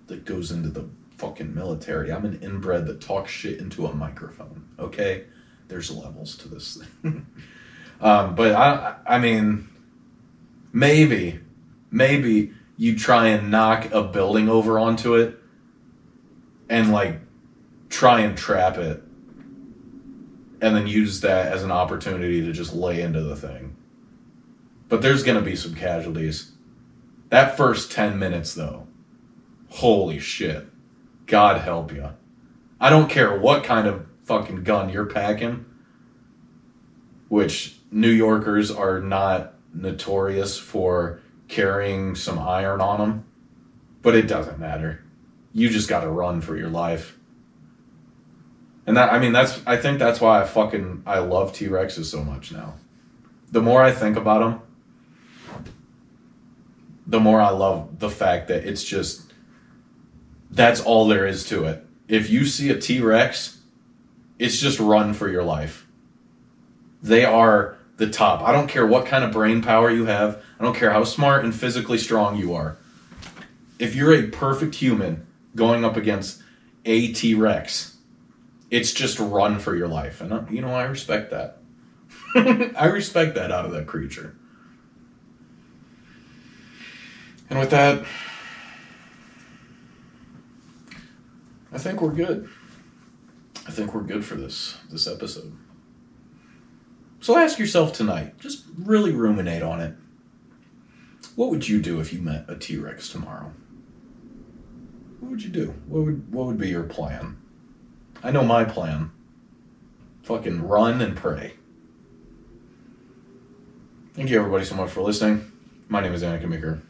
[0.07, 2.11] that goes into the fucking military.
[2.11, 4.67] I'm an inbred that talks shit into a microphone.
[4.77, 5.25] Okay?
[5.69, 7.25] There's levels to this thing.
[8.01, 9.69] um, but I I mean
[10.73, 11.39] maybe
[11.89, 15.37] maybe you try and knock a building over onto it
[16.69, 17.19] and like
[17.89, 19.03] try and trap it
[20.61, 23.75] and then use that as an opportunity to just lay into the thing.
[24.87, 26.51] But there's going to be some casualties.
[27.29, 28.87] That first 10 minutes, though,
[29.69, 30.65] holy shit.
[31.27, 32.09] God help you.
[32.81, 35.65] I don't care what kind of fucking gun you're packing,
[37.27, 43.25] which New Yorkers are not notorious for carrying some iron on them,
[44.01, 45.03] but it doesn't matter.
[45.53, 47.18] You just got to run for your life.
[48.89, 52.23] And that I mean that's I think that's why I fucking I love T-Rexes so
[52.23, 52.73] much now.
[53.51, 55.63] The more I think about them,
[57.05, 59.31] the more I love the fact that it's just
[60.49, 61.85] that's all there is to it.
[62.07, 63.59] If you see a T-Rex,
[64.39, 65.85] it's just run for your life.
[67.03, 68.41] They are the top.
[68.41, 70.43] I don't care what kind of brain power you have.
[70.59, 72.75] I don't care how smart and physically strong you are.
[73.77, 76.41] If you're a perfect human going up against
[76.85, 77.88] a T-Rex,
[78.69, 80.21] it's just run for your life.
[80.21, 81.57] And, uh, you know, I respect that.
[82.35, 84.35] I respect that out of that creature.
[87.49, 88.05] And with that,
[91.71, 92.49] I think we're good.
[93.67, 95.55] I think we're good for this this episode.
[97.21, 99.95] So ask yourself tonight, just really ruminate on it.
[101.35, 103.51] What would you do if you met a T-Rex tomorrow?
[105.19, 105.73] What would you do?
[105.87, 107.38] What would what would be your plan?
[108.21, 109.11] I know my plan.
[110.23, 111.53] Fucking run and pray.
[114.13, 115.49] Thank you everybody so much for listening.
[115.87, 116.81] My name is Anikin Meeker.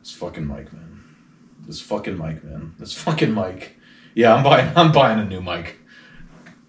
[0.00, 1.02] This fucking mic, man.
[1.66, 2.74] This fucking mic, man.
[2.78, 3.76] This fucking mic.
[4.14, 5.76] Yeah, I'm buying I'm buying a new mic.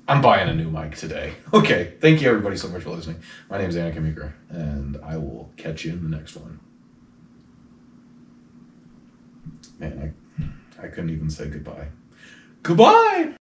[0.08, 1.34] I'm buying a new mic today.
[1.54, 3.22] Okay, thank you everybody so much for listening.
[3.50, 6.60] My name is Anikin Meeker, and I will catch you in the next one.
[9.78, 10.14] Man,
[10.80, 11.88] I, I couldn't even say goodbye.
[12.64, 13.34] Goodbye!